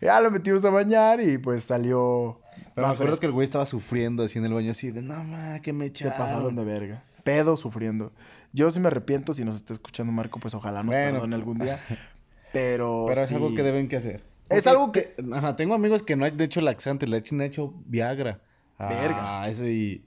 Ya 0.00 0.20
lo 0.20 0.30
metimos 0.30 0.64
a 0.64 0.70
bañar 0.70 1.20
y 1.20 1.38
pues 1.38 1.64
salió. 1.64 2.38
Pero 2.74 2.86
me 2.86 2.92
acuerdo 2.92 3.16
que 3.18 3.26
el 3.26 3.32
güey 3.32 3.44
estaba 3.46 3.64
sufriendo 3.66 4.22
así 4.22 4.38
en 4.38 4.44
el 4.44 4.52
baño, 4.52 4.70
así 4.70 4.90
de, 4.90 5.00
no, 5.02 5.24
ma, 5.24 5.58
que 5.60 5.72
me 5.72 5.86
Se 5.86 5.90
echaron. 5.90 6.18
pasaron 6.18 6.54
de 6.54 6.64
verga. 6.64 7.02
Pedo 7.24 7.56
sufriendo. 7.56 8.12
Yo 8.52 8.70
sí 8.70 8.80
me 8.80 8.88
arrepiento 8.88 9.32
si 9.34 9.44
nos 9.44 9.56
está 9.56 9.72
escuchando 9.72 10.12
Marco, 10.12 10.40
pues 10.40 10.54
ojalá 10.54 10.82
nos 10.82 10.94
Bueno. 10.94 11.12
perdone 11.12 11.34
algún 11.36 11.58
día. 11.58 11.78
Pero. 12.52 13.04
Pero 13.06 13.20
es 13.22 13.28
sí. 13.28 13.34
algo 13.34 13.54
que 13.54 13.62
deben 13.62 13.88
que 13.88 13.96
hacer. 13.96 14.22
Es 14.48 14.66
algo 14.66 14.92
que- 14.92 15.14
Ajá, 15.34 15.56
tengo 15.56 15.74
amigos 15.74 16.02
que 16.02 16.16
no 16.16 16.24
han 16.24 16.40
hecho 16.40 16.60
laxantes, 16.62 17.08
le 17.08 17.18
han 17.30 17.40
hecho 17.42 17.74
Viagra. 17.86 18.40
Verga. 18.78 19.42
Ah, 19.42 19.48
eso 19.48 19.66
y... 19.66 20.04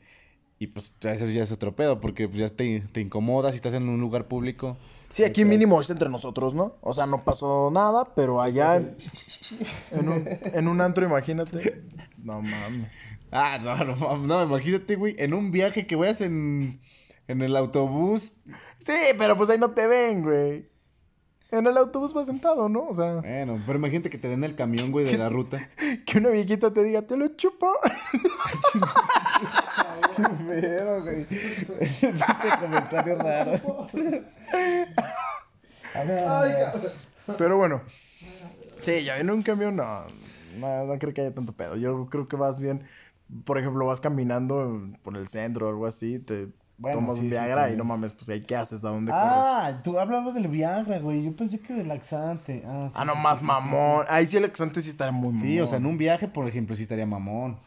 Y 0.57 0.67
pues 0.67 0.93
eso 1.01 1.25
ya 1.25 1.41
es 1.41 1.51
otro 1.51 1.75
pedo, 1.75 1.99
porque 1.99 2.27
pues, 2.27 2.37
ya 2.37 2.49
te, 2.49 2.81
te 2.91 3.01
incomodas 3.01 3.53
si 3.53 3.55
estás 3.55 3.73
en 3.73 3.89
un 3.89 3.99
lugar 3.99 4.27
público. 4.27 4.77
Sí, 5.09 5.23
aquí 5.23 5.43
mínimo 5.43 5.81
es 5.81 5.89
entre 5.89 6.07
nosotros, 6.07 6.53
¿no? 6.53 6.75
O 6.81 6.93
sea, 6.93 7.07
no 7.07 7.23
pasó 7.23 7.71
nada, 7.73 8.13
pero 8.15 8.43
allá 8.43 8.75
en, 8.77 8.95
en 9.89 10.07
un, 10.09 10.23
en 10.29 10.67
un 10.67 10.79
antro, 10.79 11.03
imagínate. 11.03 11.81
No 12.19 12.43
mames. 12.43 12.91
Ah, 13.31 13.57
no, 13.57 13.75
no, 13.95 14.17
no, 14.17 14.43
imagínate, 14.43 14.95
güey, 14.97 15.15
en 15.17 15.33
un 15.33 15.49
viaje 15.49 15.87
que 15.87 15.95
vayas 15.95 16.21
en, 16.21 16.79
en 17.31 17.41
el 17.41 17.55
autobús. 17.55 18.33
Sí, 18.79 18.93
pero 19.17 19.37
pues 19.37 19.49
ahí 19.49 19.57
no 19.57 19.71
te 19.71 19.87
ven, 19.87 20.23
güey. 20.23 20.69
En 21.51 21.67
el 21.67 21.77
autobús 21.77 22.13
vas 22.13 22.27
sentado, 22.27 22.69
¿no? 22.69 22.87
O 22.87 22.95
sea, 22.95 23.15
Bueno, 23.15 23.61
pero 23.65 23.77
imagínate 23.77 24.09
que 24.09 24.17
te 24.17 24.29
den 24.29 24.45
el 24.45 24.55
camión, 24.55 24.91
güey, 24.91 25.05
de 25.05 25.17
la 25.17 25.27
ruta. 25.27 25.69
que 26.05 26.17
una 26.17 26.29
viejita 26.29 26.71
te 26.71 26.83
diga, 26.83 27.01
te 27.01 27.17
lo 27.17 27.27
chupo. 27.35 27.67
Qué 30.15 30.23
feo, 30.23 31.01
güey. 31.01 31.27
Ese 31.79 32.13
comentario 32.59 33.15
raro. 33.17 33.87
Pero 37.37 37.57
bueno. 37.57 37.81
Sí, 38.81 39.03
ya 39.03 39.15
viene 39.15 39.33
un 39.33 39.43
camión, 39.43 39.75
no, 39.75 40.05
no, 40.57 40.85
no 40.85 40.99
creo 40.99 41.13
que 41.13 41.21
haya 41.21 41.35
tanto 41.35 41.53
pedo. 41.53 41.75
Yo 41.75 42.07
creo 42.09 42.27
que 42.27 42.35
vas 42.35 42.59
bien, 42.59 42.87
por 43.45 43.57
ejemplo, 43.57 43.85
vas 43.85 44.01
caminando 44.01 44.89
por 45.03 45.15
el 45.17 45.27
centro 45.27 45.67
o 45.67 45.69
algo 45.69 45.85
así, 45.85 46.17
te 46.17 46.47
Bueno, 46.81 46.97
tomas 46.97 47.15
sí, 47.15 47.19
un 47.21 47.25
sí, 47.25 47.29
Viagra 47.29 47.71
y 47.71 47.77
no 47.77 47.83
mames, 47.83 48.11
pues 48.13 48.27
ahí 48.29 48.41
qué 48.41 48.55
haces, 48.55 48.83
a 48.83 48.89
dónde 48.89 49.11
corres. 49.11 49.27
Ah, 49.29 49.81
tú 49.83 49.99
hablabas 49.99 50.33
del 50.33 50.47
Viagra, 50.47 50.97
güey. 50.97 51.23
Yo 51.23 51.35
pensé 51.35 51.59
que 51.59 51.73
del 51.73 51.87
laxante. 51.87 52.63
Ah, 52.65 52.87
sí, 52.89 52.95
Ah, 52.97 53.05
no 53.05 53.15
más 53.15 53.41
mamón. 53.43 54.05
Ahí 54.09 54.25
sí 54.25 54.37
el 54.37 54.45
exante 54.45 54.81
sí 54.81 54.89
estaría 54.89 55.11
muy 55.11 55.31
mamón. 55.31 55.47
Sí, 55.47 55.59
o 55.61 55.67
sea, 55.67 55.77
en 55.77 55.85
un 55.85 55.97
viaje, 55.99 56.27
por 56.27 56.47
ejemplo, 56.47 56.75
sí 56.75 56.81
estaría 56.81 57.05
mamón. 57.05 57.53
Por 57.53 57.61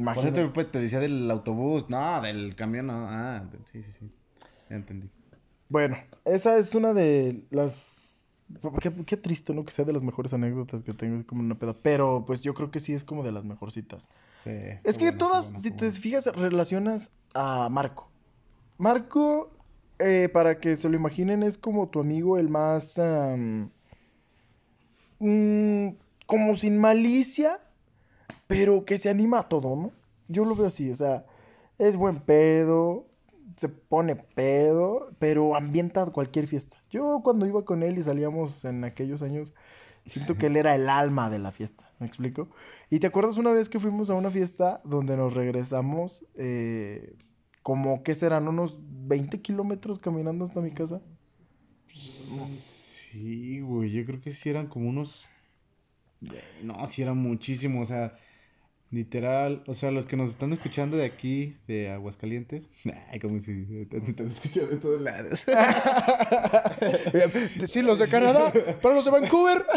Imagínate. 0.28 0.48
te, 0.48 0.64
te 0.64 0.80
decía 0.80 1.00
del 1.00 1.30
autobús. 1.30 1.90
No, 1.90 2.22
del 2.22 2.54
camión, 2.54 2.86
no. 2.86 3.08
Ah, 3.10 3.42
sí, 3.72 3.82
sí, 3.82 3.92
sí. 3.92 4.10
Ya 4.70 4.76
entendí. 4.76 5.10
Bueno, 5.68 5.96
esa 6.24 6.56
es 6.56 6.74
una 6.74 6.94
de 6.94 7.42
las... 7.50 8.24
Qué, 8.80 8.92
qué 9.04 9.16
triste, 9.16 9.52
¿no? 9.54 9.64
Que 9.64 9.72
sea 9.72 9.84
de 9.84 9.92
las 9.94 10.02
mejores 10.02 10.32
anécdotas 10.32 10.82
que 10.82 10.92
tengo, 10.92 11.26
como 11.26 11.40
una 11.40 11.54
peda. 11.54 11.74
Pero, 11.82 12.24
pues, 12.26 12.42
yo 12.42 12.54
creo 12.54 12.70
que 12.70 12.80
sí 12.80 12.92
es 12.92 13.02
como 13.02 13.22
de 13.22 13.32
las 13.32 13.44
mejorcitas. 13.44 14.08
Sí. 14.44 14.50
Es 14.84 14.98
que 14.98 15.04
bueno, 15.06 15.18
todas, 15.18 15.46
bueno, 15.52 15.60
si 15.60 15.70
te 15.70 15.90
fijas, 15.92 16.26
relacionas 16.26 17.10
a 17.34 17.68
Marco. 17.70 18.11
Marco, 18.82 19.52
eh, 20.00 20.28
para 20.32 20.58
que 20.58 20.76
se 20.76 20.88
lo 20.88 20.96
imaginen, 20.96 21.44
es 21.44 21.56
como 21.56 21.88
tu 21.88 22.00
amigo 22.00 22.36
el 22.36 22.48
más... 22.48 23.00
mm, 25.20 25.88
como 26.26 26.56
sin 26.56 26.80
malicia, 26.80 27.60
pero 28.48 28.84
que 28.84 28.98
se 28.98 29.08
anima 29.08 29.38
a 29.38 29.48
todo, 29.48 29.76
¿no? 29.76 29.92
Yo 30.26 30.44
lo 30.44 30.56
veo 30.56 30.66
así, 30.66 30.90
o 30.90 30.96
sea, 30.96 31.24
es 31.78 31.96
buen 31.96 32.18
pedo, 32.18 33.06
se 33.56 33.68
pone 33.68 34.16
pedo, 34.16 35.12
pero 35.20 35.54
ambienta 35.54 36.04
cualquier 36.06 36.48
fiesta. 36.48 36.76
Yo 36.90 37.20
cuando 37.22 37.46
iba 37.46 37.64
con 37.64 37.84
él 37.84 37.98
y 37.98 38.02
salíamos 38.02 38.64
en 38.64 38.82
aquellos 38.82 39.22
años, 39.22 39.54
siento 40.06 40.36
que 40.36 40.46
él 40.46 40.56
era 40.56 40.74
el 40.74 40.88
alma 40.88 41.30
de 41.30 41.38
la 41.38 41.52
fiesta, 41.52 41.88
¿me 42.00 42.06
explico? 42.08 42.48
Y 42.90 42.98
te 42.98 43.06
acuerdas 43.06 43.36
una 43.38 43.52
vez 43.52 43.68
que 43.68 43.78
fuimos 43.78 44.10
a 44.10 44.14
una 44.14 44.32
fiesta 44.32 44.80
donde 44.82 45.16
nos 45.16 45.34
regresamos, 45.34 46.26
eh, 46.34 47.14
como 47.62 48.02
que 48.02 48.14
serán 48.14 48.48
unos 48.48 48.76
20 49.06 49.40
kilómetros 49.40 49.98
caminando 49.98 50.44
hasta 50.44 50.60
mi 50.60 50.72
casa. 50.72 51.00
Sí, 53.10 53.60
güey, 53.60 53.90
yo 53.90 54.04
creo 54.06 54.20
que 54.20 54.32
sí 54.32 54.48
eran 54.48 54.66
como 54.66 54.88
unos... 54.88 55.26
No, 56.62 56.86
sí 56.86 57.02
eran 57.02 57.18
muchísimos, 57.18 57.90
o 57.90 57.92
sea, 57.92 58.16
literal, 58.90 59.64
o 59.66 59.74
sea, 59.74 59.90
los 59.90 60.06
que 60.06 60.16
nos 60.16 60.30
están 60.30 60.52
escuchando 60.52 60.96
de 60.96 61.04
aquí, 61.04 61.56
de 61.66 61.90
Aguascalientes, 61.90 62.68
ay, 63.10 63.18
como 63.18 63.40
si 63.40 63.64
te 63.86 63.98
están 63.98 64.30
escuchando 64.30 64.70
de 64.70 64.76
todos 64.76 65.00
lados. 65.00 65.44
Sí, 67.66 67.82
los 67.82 67.98
de 67.98 68.08
Canadá, 68.08 68.52
pero 68.80 68.94
los 68.94 69.04
de 69.04 69.10
Vancouver. 69.10 69.64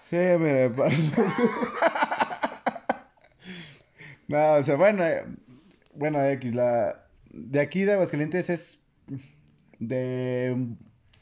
Sí, 0.00 0.16
mira, 0.38 0.72
pa- 0.72 0.88
No, 4.28 4.54
o 4.54 4.62
sea, 4.62 4.76
bueno, 4.76 5.04
bueno, 5.98 6.24
X, 6.24 6.54
la... 6.54 7.02
De 7.30 7.60
aquí 7.60 7.82
de 7.82 7.92
Aguascalientes 7.94 8.48
es 8.50 8.82
de 9.78 10.66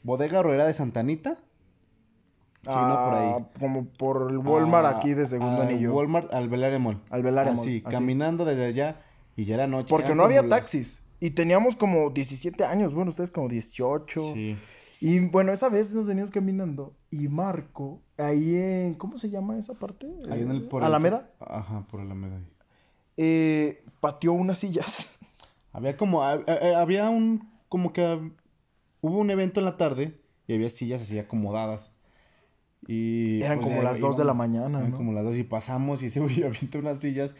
Bodega 0.03 0.39
Horrera 0.39 0.65
de 0.65 0.73
Santanita. 0.73 1.35
Sí, 1.35 2.71
no, 2.73 3.05
por 3.05 3.13
ahí. 3.13 3.31
Ah, 3.35 3.45
Como 3.59 3.85
por 3.85 4.31
el 4.31 4.37
Walmart 4.39 4.85
Ah, 4.87 4.97
aquí 4.97 5.13
de 5.13 5.27
segundo 5.27 5.61
al 5.61 5.67
anillo. 5.67 5.93
Walmart 5.93 6.33
al 6.33 6.49
Belaria 6.49 6.79
Mall. 6.79 7.01
Al 7.09 7.21
Belaria 7.21 7.51
Mall, 7.51 7.59
Así, 7.61 7.81
así. 7.85 7.91
caminando 7.95 8.43
desde 8.45 8.65
allá 8.65 9.01
y 9.35 9.45
ya 9.45 9.55
era 9.55 9.67
noche. 9.67 9.89
Porque 9.89 10.15
no 10.15 10.23
había 10.23 10.41
las- 10.41 10.49
taxis. 10.61 11.01
Y 11.19 11.31
teníamos 11.31 11.75
como 11.75 12.09
17 12.09 12.65
años. 12.65 12.93
Bueno, 12.93 13.09
ustedes 13.11 13.29
como 13.31 13.47
18. 13.49 14.33
Sí. 14.33 14.57
Y 15.01 15.19
bueno, 15.19 15.51
esa 15.53 15.69
vez 15.69 15.93
nos 15.93 16.07
veníamos 16.07 16.31
caminando. 16.31 16.95
Y 17.11 17.27
Marco, 17.27 18.01
ahí 18.17 18.55
en. 18.55 18.93
¿Cómo 18.95 19.17
se 19.17 19.29
llama 19.29 19.57
esa 19.57 19.73
parte? 19.75 20.07
Ahí 20.31 20.41
en 20.41 20.51
el 20.51 20.57
Eh, 20.63 20.67
por 20.67 20.81
el- 20.81 20.87
Alameda. 20.87 21.29
Ajá, 21.39 21.85
por 21.89 21.99
Alameda. 22.01 22.37
ahí. 22.37 22.47
Eh, 23.17 23.83
pateó 23.99 24.33
unas 24.33 24.59
sillas. 24.59 25.17
Había 25.71 25.97
como, 25.97 26.23
ha- 26.23 26.41
ha- 26.47 26.79
había 26.81 27.09
un, 27.09 27.49
como 27.69 27.91
que 27.93 28.31
hubo 29.01 29.17
un 29.17 29.29
evento 29.29 29.59
en 29.59 29.65
la 29.65 29.77
tarde 29.77 30.19
y 30.47 30.53
había 30.53 30.69
sillas 30.69 31.01
así 31.01 31.19
acomodadas. 31.19 31.91
Y 32.87 33.41
Eran 33.41 33.59
pues, 33.59 33.69
como 33.69 33.81
las 33.83 33.99
2 33.99 34.17
de 34.17 34.25
la 34.25 34.33
mañana, 34.33 34.79
eran 34.79 34.91
¿no? 34.91 34.97
como 34.97 35.11
las 35.13 35.23
dos 35.23 35.35
y 35.35 35.43
pasamos 35.43 36.03
y 36.03 36.09
güey 36.19 36.43
avienta 36.43 36.77
unas 36.79 36.99
sillas 36.99 37.35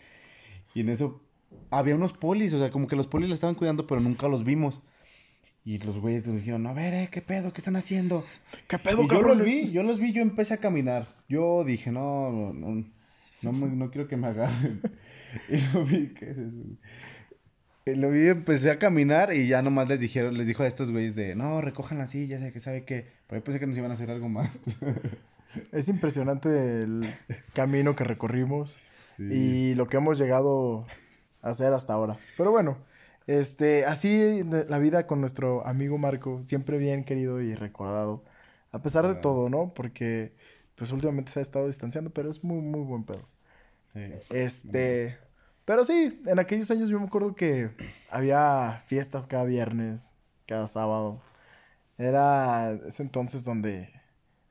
y 0.73 0.81
en 0.81 0.89
eso 0.89 1.21
había 1.69 1.95
unos 1.95 2.13
polis, 2.13 2.53
o 2.53 2.57
sea, 2.59 2.71
como 2.71 2.87
que 2.87 2.95
los 2.95 3.07
polis 3.07 3.27
lo 3.29 3.33
estaban 3.35 3.55
cuidando 3.55 3.85
pero 3.87 4.01
nunca 4.01 4.27
los 4.27 4.43
vimos. 4.43 4.81
Y 5.67 5.79
los 5.79 5.99
güeyes 5.99 6.27
nos 6.27 6.35
dijeron, 6.37 6.67
a 6.67 6.73
ver, 6.73 6.93
eh, 6.93 7.09
¿qué 7.11 7.23
pedo? 7.23 7.51
¿Qué 7.51 7.57
están 7.59 7.75
haciendo? 7.75 8.23
¿Qué 8.67 8.77
pedo, 8.77 9.01
Y 9.01 9.07
yo 9.07 9.21
los 9.23 9.41
vi, 9.43 9.71
yo 9.71 9.81
los 9.81 9.99
vi, 9.99 10.13
yo 10.13 10.21
empecé 10.21 10.53
a 10.53 10.57
caminar. 10.57 11.07
Yo 11.27 11.63
dije, 11.63 11.91
no, 11.91 12.31
no, 12.31 12.53
no, 12.53 12.85
no, 13.41 13.51
me- 13.53 13.67
no 13.75 13.91
quiero 13.91 14.07
que 14.07 14.17
me 14.17 14.27
agarren. 14.27 14.81
y 15.49 15.57
lo 15.73 15.85
vi, 15.85 16.07
¿qué 16.13 16.31
es 16.31 16.37
eso? 16.37 16.51
Y 17.87 17.95
lo 17.95 18.09
vi, 18.09 18.27
empecé 18.27 18.71
a 18.71 18.79
caminar 18.79 19.31
y 19.33 19.47
ya 19.47 19.61
nomás 19.61 19.87
les 19.87 19.99
dijeron, 19.99 20.37
les 20.37 20.47
dijo 20.47 20.63
a 20.63 20.67
estos 20.67 20.91
güeyes 20.91 21.15
de, 21.15 21.35
no, 21.35 21.61
recojan 21.61 21.99
las 21.99 22.09
sillas, 22.09 22.41
ya 22.41 22.51
que 22.51 22.59
sabe 22.59 22.83
qué. 22.83 23.07
Pero 23.27 23.39
yo 23.39 23.43
pensé 23.43 23.59
que 23.59 23.67
nos 23.67 23.77
iban 23.77 23.91
a 23.91 23.93
hacer 23.93 24.09
algo 24.11 24.29
más. 24.29 24.49
Es 25.71 25.87
impresionante 25.87 26.83
el 26.83 27.05
camino 27.53 27.95
que 27.95 28.03
recorrimos. 28.03 28.75
Sí. 29.15 29.23
y 29.23 29.75
lo 29.75 29.87
que 29.87 29.95
hemos 29.95 30.17
llegado 30.19 30.85
a 31.41 31.51
hacer 31.51 31.71
hasta 31.71 31.93
ahora. 31.93 32.17
Pero 32.37 32.51
bueno, 32.51 32.77
este, 33.27 33.85
así 33.85 34.41
la 34.67 34.77
vida 34.79 35.07
con 35.07 35.21
nuestro 35.21 35.65
amigo 35.65 35.97
Marco, 35.97 36.41
siempre 36.43 36.77
bien 36.77 37.05
querido 37.05 37.39
y 37.41 37.55
recordado, 37.55 38.25
a 38.73 38.81
pesar 38.81 39.03
de 39.05 39.11
Claro. 39.11 39.21
todo, 39.21 39.49
¿no? 39.49 39.73
Porque 39.73 40.33
pues 40.75 40.91
últimamente 40.91 41.31
se 41.31 41.39
ha 41.39 41.41
estado 41.41 41.67
distanciando, 41.67 42.09
pero 42.09 42.29
es 42.29 42.43
muy, 42.43 42.61
muy 42.61 42.81
buen 42.81 43.03
pedo. 43.03 43.27
Sí. 43.93 44.01
Este, 44.29 45.17
pero 45.65 45.83
sí, 45.83 46.21
en 46.25 46.39
aquellos 46.39 46.69
años 46.69 46.89
yo 46.89 46.99
me 46.99 47.07
acuerdo 47.07 47.35
que 47.35 47.71
había 48.09 48.83
fiestas 48.87 49.25
cada 49.25 49.45
viernes, 49.45 50.15
cada 50.45 50.67
sábado. 50.67 51.21
Era 51.97 52.73
ese 52.87 53.03
entonces 53.03 53.43
donde 53.43 53.89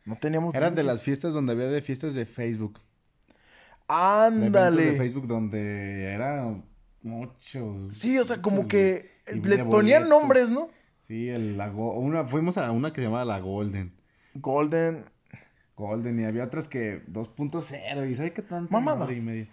no 0.04 0.16
teníamos... 0.16 0.54
Eran 0.54 0.74
de 0.74 0.82
las 0.82 1.02
fiestas 1.02 1.34
donde 1.34 1.52
había 1.52 1.68
de 1.68 1.82
fiestas 1.82 2.14
de 2.14 2.24
Facebook. 2.26 2.80
De 2.80 3.94
Ándale. 3.94 4.86
de 4.92 4.96
Facebook 4.96 5.26
donde 5.26 6.12
era 6.12 6.52
muchos. 7.02 7.94
Sí, 7.94 8.18
o 8.18 8.24
sea, 8.24 8.42
como 8.42 8.62
muchos, 8.62 8.70
que 8.70 9.10
le 9.26 9.58
de 9.58 9.64
ponían 9.64 10.08
nombres, 10.08 10.50
¿no? 10.50 10.68
Sí, 11.02 11.28
el, 11.28 11.58
la 11.58 11.70
una, 11.70 12.24
fuimos 12.24 12.56
a 12.58 12.70
una 12.72 12.92
que 12.92 13.02
se 13.02 13.06
llamaba 13.06 13.26
la 13.26 13.38
Golden. 13.38 13.92
Golden. 14.34 15.04
Golden 15.76 16.20
y 16.20 16.24
había 16.24 16.44
otras 16.44 16.68
que 16.68 17.04
2.0 17.06 18.10
y 18.10 18.14
¿sabe 18.14 18.32
qué 18.32 18.42
tanto? 18.42 18.72
Mamadas. 18.72 19.16
Y 19.16 19.20
media. 19.20 19.48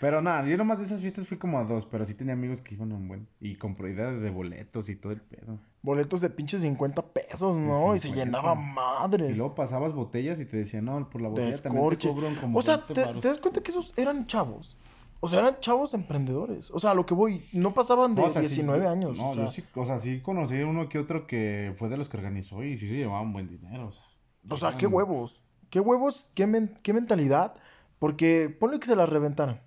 Pero 0.00 0.22
nada, 0.22 0.46
yo 0.46 0.56
nomás 0.56 0.78
de 0.78 0.84
esas 0.84 1.00
fiestas 1.00 1.26
fui 1.26 1.38
como 1.38 1.58
a 1.58 1.64
dos, 1.64 1.84
pero 1.86 2.04
sí 2.04 2.14
tenía 2.14 2.34
amigos 2.34 2.60
que 2.60 2.74
iban 2.74 2.92
a 2.92 2.94
un 2.94 3.08
buen. 3.08 3.26
Y 3.40 3.56
compró 3.56 3.88
idea 3.88 4.10
de 4.12 4.30
boletos 4.30 4.88
y 4.88 4.94
todo 4.96 5.12
el 5.12 5.20
pedo. 5.20 5.58
Boletos 5.82 6.20
de 6.20 6.30
pinches 6.30 6.60
50 6.60 7.02
pesos, 7.02 7.56
¿no? 7.56 7.94
Y 7.96 7.98
se 7.98 8.08
50. 8.08 8.24
llenaba 8.24 8.54
Y 8.54 8.74
madres. 8.74 9.36
luego 9.36 9.54
pasabas 9.56 9.92
botellas 9.92 10.38
y 10.38 10.44
te 10.44 10.56
decían, 10.56 10.84
no, 10.84 11.10
por 11.10 11.20
la 11.20 11.28
botella 11.28 11.58
también 11.60 11.88
te 11.98 12.08
cobran 12.08 12.34
como 12.36 12.58
O 12.58 12.62
sea, 12.62 12.76
20 12.76 12.94
¿te, 12.94 13.04
varos". 13.04 13.20
te 13.22 13.28
das 13.28 13.38
cuenta 13.38 13.60
que 13.60 13.70
esos 13.72 13.92
eran 13.96 14.26
chavos? 14.26 14.76
O 15.20 15.28
sea, 15.28 15.40
eran 15.40 15.58
chavos 15.58 15.94
emprendedores. 15.94 16.70
O 16.70 16.78
sea, 16.78 16.92
a 16.92 16.94
lo 16.94 17.04
que 17.04 17.14
voy, 17.14 17.44
no 17.52 17.74
pasaban 17.74 18.14
de 18.14 18.22
No, 18.22 18.28
o 18.28 18.30
sea, 18.30 18.42
sí, 18.42 18.48
19 18.48 18.86
años. 18.86 19.18
No, 19.18 19.30
o 19.30 19.34
sea, 19.34 19.44
yo 19.46 19.50
sí, 19.50 19.64
o 19.74 19.84
sea, 19.84 19.98
sí 19.98 20.20
conocí 20.20 20.54
uno 20.60 20.88
que 20.88 21.00
otro 21.00 21.26
que 21.26 21.74
fue 21.76 21.88
de 21.88 21.96
los 21.96 22.08
que 22.08 22.18
organizó 22.18 22.62
y 22.62 22.76
sí 22.76 22.86
se 22.88 22.94
llevaban 22.98 23.32
buen 23.32 23.48
dinero. 23.48 23.88
O 23.88 23.92
sea, 23.92 24.04
o 24.48 24.56
sea, 24.56 24.76
qué 24.76 24.86
huevos. 24.86 25.42
Qué 25.70 25.80
huevos, 25.80 26.28
qué, 26.34 26.46
men- 26.46 26.78
qué 26.82 26.92
mentalidad. 26.92 27.54
Porque 27.98 28.48
ponle 28.60 28.78
que 28.80 28.86
se 28.86 28.96
las 28.96 29.08
reventaran. 29.08 29.60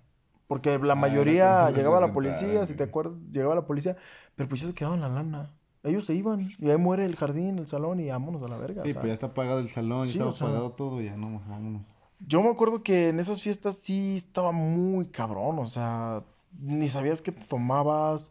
Porque 0.46 0.78
la 0.78 0.92
Ah, 0.92 0.96
mayoría 0.96 1.70
llegaba 1.70 2.00
la 2.00 2.06
reventaran, 2.08 2.12
policía, 2.14 2.66
si 2.66 2.74
te 2.74 2.84
acuerdas, 2.84 3.14
llegaba 3.30 3.54
la 3.54 3.66
policía, 3.66 3.96
pero 4.34 4.48
pues 4.48 4.60
ya 4.62 4.66
se 4.68 4.74
quedaban 4.74 5.00
la 5.00 5.08
lana. 5.08 5.50
Ellos 5.82 6.04
se 6.06 6.14
iban 6.14 6.48
y 6.58 6.70
ahí 6.70 6.76
muere 6.76 7.04
el 7.04 7.16
jardín, 7.16 7.58
el 7.58 7.66
salón 7.66 8.00
y 8.00 8.08
vámonos 8.08 8.42
a 8.42 8.48
la 8.48 8.56
verga. 8.56 8.82
Sí, 8.84 8.92
sea. 8.92 9.00
pues 9.00 9.08
ya 9.10 9.14
está 9.14 9.34
pagado 9.34 9.58
el 9.60 9.68
salón, 9.68 10.08
Sí, 10.08 10.18
ya 10.18 10.26
o 10.26 10.30
estaba 10.30 10.50
sea- 10.50 10.58
pagado 10.58 10.72
todo, 10.72 11.00
ya 11.00 11.16
no, 11.16 11.40
vámonos. 11.48 11.82
Yo 12.24 12.40
me 12.42 12.50
acuerdo 12.50 12.82
que 12.82 13.08
en 13.08 13.18
esas 13.18 13.42
fiestas 13.42 13.76
sí 13.76 14.14
estaba 14.16 14.52
muy 14.52 15.06
cabrón, 15.06 15.58
o 15.58 15.66
sea, 15.66 16.22
ni 16.60 16.88
sabías 16.88 17.20
qué 17.22 17.32
te 17.32 17.44
tomabas, 17.46 18.30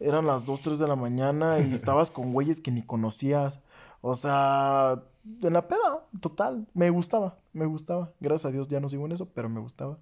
eran 0.00 0.26
las 0.26 0.44
2, 0.46 0.62
3 0.62 0.78
de 0.80 0.88
la 0.88 0.96
mañana 0.96 1.60
y 1.60 1.72
estabas 1.74 2.10
con 2.10 2.32
güeyes 2.32 2.60
que 2.60 2.72
ni 2.72 2.82
conocías, 2.82 3.60
o 4.00 4.14
sea, 4.16 5.02
en 5.24 5.52
la 5.52 5.66
peda, 5.68 6.06
total, 6.20 6.66
me 6.74 6.90
gustaba, 6.90 7.38
me 7.52 7.66
gustaba, 7.66 8.12
gracias 8.20 8.46
a 8.46 8.52
Dios 8.52 8.68
ya 8.68 8.80
no 8.80 8.88
sigo 8.88 9.06
en 9.06 9.12
eso, 9.12 9.28
pero 9.28 9.48
me 9.48 9.60
gustaba. 9.60 9.98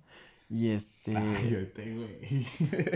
Y 0.49 0.71
este... 0.71 1.17
Ay, 1.17 1.67
güey. 1.77 2.47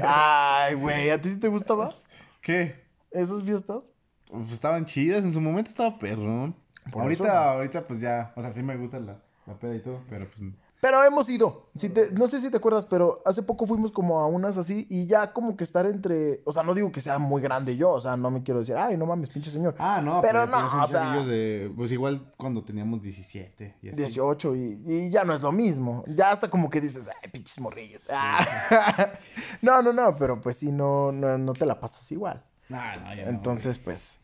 Ay, 0.02 0.74
güey, 0.74 1.10
¿a 1.10 1.20
ti 1.20 1.28
sí 1.28 1.38
te 1.38 1.48
gustaba 1.48 1.92
¿Qué? 2.40 2.82
esas 3.10 3.42
fiestas? 3.42 3.92
Pues 4.30 4.52
estaban 4.52 4.86
chidas, 4.86 5.24
en 5.24 5.32
su 5.32 5.40
momento 5.40 5.68
estaba 5.68 5.98
perro. 5.98 6.54
Por 6.90 7.02
ahorita, 7.02 7.24
eso. 7.24 7.32
ahorita 7.32 7.86
pues 7.86 8.00
ya, 8.00 8.32
o 8.36 8.42
sea, 8.42 8.50
sí 8.50 8.62
me 8.62 8.76
gusta 8.76 8.98
la, 8.98 9.22
la 9.46 9.58
peda 9.58 9.76
y 9.76 9.80
todo, 9.80 10.00
pero 10.08 10.28
pues... 10.30 10.52
Pero 10.82 11.04
hemos 11.04 11.30
ido. 11.30 11.70
Si 11.76 11.90
te- 11.90 12.10
no 12.10 12.26
sé 12.26 12.40
si 12.40 12.50
te 12.50 12.56
acuerdas, 12.56 12.86
pero 12.86 13.22
hace 13.24 13.40
poco 13.44 13.68
fuimos 13.68 13.92
como 13.92 14.18
a 14.18 14.26
unas 14.26 14.58
así 14.58 14.84
y 14.90 15.06
ya 15.06 15.32
como 15.32 15.56
que 15.56 15.62
estar 15.62 15.86
entre. 15.86 16.40
O 16.44 16.52
sea, 16.52 16.64
no 16.64 16.74
digo 16.74 16.90
que 16.90 17.00
sea 17.00 17.20
muy 17.20 17.40
grande 17.40 17.76
yo. 17.76 17.92
O 17.92 18.00
sea, 18.00 18.16
no 18.16 18.32
me 18.32 18.42
quiero 18.42 18.58
decir, 18.58 18.74
ay, 18.76 18.96
no 18.96 19.06
mames, 19.06 19.30
pinche 19.30 19.52
señor. 19.52 19.76
Ah, 19.78 20.00
no, 20.02 20.20
Pero 20.20 20.44
pero, 20.44 20.46
no, 20.60 20.82
o 20.82 20.86
sea- 20.88 21.22
de, 21.24 21.72
pues 21.76 21.92
igual 21.92 22.32
cuando 22.36 22.64
teníamos 22.64 23.00
17 23.00 23.76
y 23.80 23.88
así. 23.90 23.96
18 23.96 24.56
y, 24.56 24.80
y 24.84 25.10
ya 25.10 25.22
no 25.22 25.34
es 25.34 25.42
lo 25.42 25.52
mismo. 25.52 26.02
Ya 26.08 26.32
hasta 26.32 26.50
como 26.50 26.68
que 26.68 26.80
dices, 26.80 27.08
ay, 27.22 27.30
pinches 27.30 27.60
morrillos. 27.60 28.08
Ah. 28.10 29.12
no, 29.62 29.82
no, 29.82 29.92
no, 29.92 30.16
pero 30.16 30.40
pues 30.40 30.56
sí, 30.56 30.72
no, 30.72 31.12
no, 31.12 31.38
no 31.38 31.52
te 31.52 31.64
la 31.64 31.78
pasas 31.78 32.10
igual. 32.10 32.42
No, 32.68 32.78
no, 32.96 33.14
ya 33.14 33.22
no, 33.22 33.30
Entonces, 33.30 33.78
pues, 33.78 34.18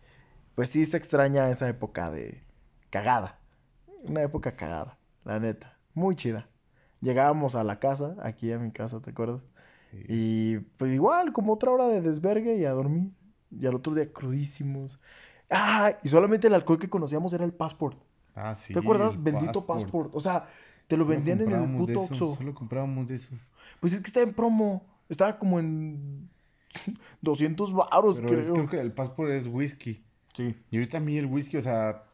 pues 0.56 0.70
sí 0.70 0.84
se 0.86 0.96
extraña 0.96 1.50
esa 1.50 1.68
época 1.68 2.10
de 2.10 2.42
cagada. 2.90 3.38
Una 4.02 4.22
época 4.22 4.56
cagada, 4.56 4.98
la 5.24 5.38
neta. 5.38 5.77
Muy 5.98 6.14
chida. 6.16 6.48
Llegábamos 7.00 7.54
a 7.56 7.64
la 7.64 7.78
casa, 7.80 8.14
aquí 8.22 8.52
a 8.52 8.58
mi 8.58 8.70
casa, 8.70 9.00
¿te 9.00 9.10
acuerdas? 9.10 9.46
Y 10.08 10.58
pues 10.76 10.92
igual, 10.92 11.32
como 11.32 11.52
otra 11.54 11.70
hora 11.72 11.88
de 11.88 12.00
desvergue 12.00 12.56
y 12.56 12.64
a 12.64 12.70
dormir. 12.70 13.10
Y 13.50 13.66
al 13.66 13.74
otro 13.74 13.94
día 13.94 14.12
crudísimos. 14.12 15.00
Ah, 15.50 15.94
y 16.02 16.08
solamente 16.08 16.46
el 16.46 16.54
alcohol 16.54 16.78
que 16.78 16.88
conocíamos 16.90 17.32
era 17.32 17.44
el 17.44 17.52
passport. 17.52 17.98
Ah, 18.34 18.54
sí. 18.54 18.72
¿Te 18.74 18.78
acuerdas? 18.80 19.20
Bendito 19.22 19.64
passport. 19.66 20.10
O 20.14 20.20
sea, 20.20 20.46
te 20.86 20.96
lo 20.96 21.04
vendían 21.06 21.40
en 21.40 21.50
el 21.52 21.74
puto 21.76 22.02
Oxxo. 22.02 22.36
Solo 22.36 22.54
comprábamos 22.54 23.08
de 23.08 23.14
eso. 23.16 23.34
Pues 23.80 23.92
es 23.92 24.00
que 24.00 24.06
estaba 24.06 24.24
en 24.26 24.34
promo. 24.34 24.84
Estaba 25.08 25.38
como 25.38 25.58
en 25.58 26.28
200 27.22 27.72
baros, 27.72 28.20
Pero 28.20 28.38
es- 28.38 28.44
creo. 28.46 28.54
creo 28.54 28.68
que 28.68 28.80
el 28.80 28.92
passport 28.92 29.30
es 29.30 29.46
whisky. 29.48 30.04
Sí. 30.34 30.54
Y 30.70 30.76
ahorita 30.76 30.98
a 30.98 31.00
mí 31.00 31.16
el 31.16 31.26
whisky, 31.26 31.56
o 31.56 31.60
sea, 31.62 32.04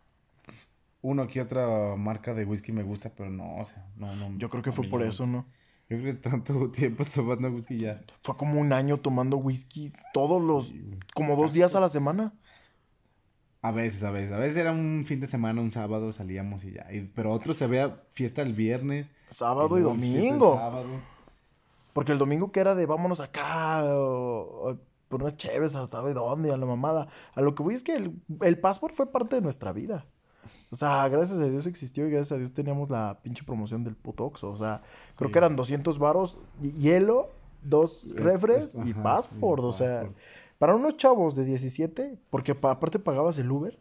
uno 1.05 1.23
aquí 1.23 1.39
otra 1.39 1.97
marca 1.97 2.33
de 2.33 2.47
whisky 2.47 2.73
me 2.73 2.83
gusta, 2.83 3.11
pero 3.15 3.29
no, 3.31 3.59
o 3.59 3.65
sea, 3.67 3.87
no, 3.97 4.17
no. 4.17 4.37
Yo 4.39 4.49
creo 4.49 4.63
que 4.63 4.73
fue 4.73 4.89
por 4.89 5.03
no. 5.03 5.07
eso, 5.07 5.27
¿no? 5.27 5.45
Yo 5.91 5.99
creo 5.99 6.15
que 6.15 6.15
tanto 6.15 6.71
tiempo 6.73 7.05
tomando 7.05 7.49
whisky 7.51 7.79
ya. 7.79 8.01
Fue 8.23 8.37
como 8.37 8.59
un 8.59 8.73
año 8.73 8.97
tomando 8.99 9.37
whisky 9.37 9.93
todos 10.15 10.43
los... 10.43 10.73
Como 11.15 11.37
dos 11.37 11.53
días 11.53 11.75
a 11.77 11.81
la 11.81 11.91
semana. 11.91 12.33
A 13.61 13.71
veces, 13.73 14.03
a 14.03 14.11
veces. 14.11 14.33
A 14.33 14.39
veces 14.39 14.57
era 14.59 14.73
un 14.73 15.05
fin 15.07 15.21
de 15.21 15.27
semana, 15.27 15.61
un 15.61 15.73
sábado, 15.73 16.11
salíamos 16.13 16.65
y 16.65 16.73
ya. 16.73 16.91
Y- 16.93 17.03
pero 17.15 17.33
otro 17.33 17.53
se 17.53 17.67
vea 17.67 18.03
fiesta 18.11 18.41
el 18.43 18.55
viernes. 18.55 19.07
Sábado 19.31 19.79
y, 19.79 19.83
domingo. 19.83 20.57
sábado. 20.57 20.89
Porque 21.93 22.13
el 22.13 22.19
domingo 22.19 22.51
que 22.51 22.61
era 22.61 22.75
de 22.75 22.87
vámonos 22.87 23.21
acá 23.21 23.85
o, 23.85 24.71
o 24.71 24.79
por 25.09 25.23
unas 25.23 25.37
chéves 25.37 25.75
a 25.77 25.87
sabe 25.87 26.13
dónde, 26.15 26.53
a 26.53 26.57
la 26.57 26.67
mamada. 26.67 27.09
A 27.35 27.41
lo 27.43 27.55
que 27.55 27.63
voy 27.63 27.75
es 27.75 27.83
que 27.83 27.95
el, 27.95 28.21
el 28.43 28.59
passport 28.59 28.95
fue 28.95 29.13
parte 29.13 29.37
de 29.37 29.43
nuestra 29.43 29.73
vida. 29.73 30.07
O 30.75 30.77
sea, 30.77 31.09
gracias 31.09 31.39
a 31.39 31.45
Dios 31.45 31.69
existió 31.69 32.05
y 32.09 32.11
gracias 32.11 32.33
a 32.33 32.37
Dios 32.37 32.53
teníamos 32.53 32.91
la 32.91 33.21
pinche 33.23 33.45
promoción 33.45 33.85
del 33.85 33.95
puto 33.95 34.25
Oxxo. 34.25 34.51
O 34.51 34.57
sea, 34.57 34.83
creo 35.15 35.31
que 35.31 35.39
eran 35.39 35.55
200 35.55 36.01
varos, 36.01 36.37
hielo, 36.61 37.31
dos 37.63 38.03
Es- 38.07 38.13
refres 38.17 38.75
es- 38.75 38.81
y 38.89 38.93
passport. 38.93 39.63
O 39.63 39.71
sea, 39.71 40.01
passport. 40.01 40.17
para 40.59 40.75
unos 40.75 40.97
chavos 40.97 41.37
de 41.37 41.45
17, 41.45 42.19
porque 42.29 42.57
pa- 42.57 42.73
aparte 42.73 42.99
pagabas 42.99 43.39
el 43.39 43.53
Uber, 43.53 43.79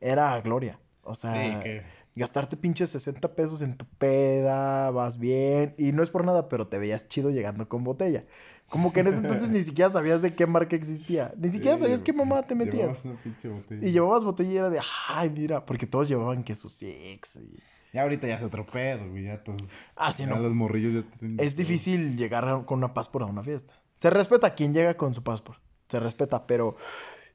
era 0.00 0.40
gloria. 0.40 0.78
O 1.02 1.16
sea, 1.16 1.32
Sí, 1.34 1.58
que- 1.64 1.82
gastarte 2.16 2.56
pinches 2.56 2.90
60 2.90 3.34
pesos 3.34 3.60
en 3.62 3.76
tu 3.76 3.84
peda, 3.98 4.90
vas 4.90 5.18
bien. 5.18 5.74
Y 5.78 5.92
no 5.92 6.02
es 6.02 6.10
por 6.10 6.24
nada, 6.24 6.48
pero 6.48 6.66
te 6.66 6.78
veías 6.78 7.06
chido 7.08 7.30
llegando 7.30 7.68
con 7.68 7.84
botella. 7.84 8.24
Como 8.68 8.92
que 8.92 9.00
en 9.00 9.06
ese 9.08 9.18
entonces 9.18 9.50
ni 9.50 9.62
siquiera 9.62 9.90
sabías 9.90 10.22
de 10.22 10.34
qué 10.34 10.46
marca 10.46 10.74
existía. 10.74 11.32
Ni 11.36 11.48
siquiera 11.48 11.76
Sí, 11.76 11.82
sabías 11.82 12.02
qué 12.02 12.12
mamá 12.12 12.42
te 12.42 12.54
metías. 12.56 12.74
llevabas 12.74 13.04
una 13.04 13.22
pinche 13.22 13.48
botella. 13.48 13.86
Y 13.86 13.92
llevabas 13.92 14.24
botella 14.24 14.50
y 14.50 14.56
era 14.56 14.70
de, 14.70 14.80
ay, 15.08 15.30
mira, 15.30 15.64
porque 15.64 15.86
todos 15.86 16.08
llevaban 16.08 16.42
que 16.42 16.54
sus 16.56 16.72
six. 16.72 17.36
Y... 17.36 17.60
Ya 17.92 18.02
ahorita 18.02 18.26
ya 18.26 18.36
es 18.36 18.42
otro 18.42 18.66
pedo, 18.66 19.08
güey, 19.08 19.24
ya 19.24 19.44
todos. 19.44 19.62
Ah, 19.94 20.12
sí, 20.12 20.24
ya 20.24 20.30
no. 20.30 20.38
los 20.40 20.52
morrillos 20.52 20.94
ya 20.94 21.02
tienen 21.18 21.38
Es 21.38 21.56
difícil 21.56 22.16
llegar 22.16 22.64
con 22.64 22.78
una 22.78 22.92
passport 22.92 23.24
a 23.24 23.28
una 23.28 23.42
fiesta. 23.44 23.74
Se 23.96 24.10
respeta 24.10 24.48
a 24.48 24.54
quien 24.54 24.74
llega 24.74 24.96
con 24.96 25.14
su 25.14 25.22
passport. 25.22 25.60
Se 25.88 26.00
respeta, 26.00 26.46
pero 26.46 26.76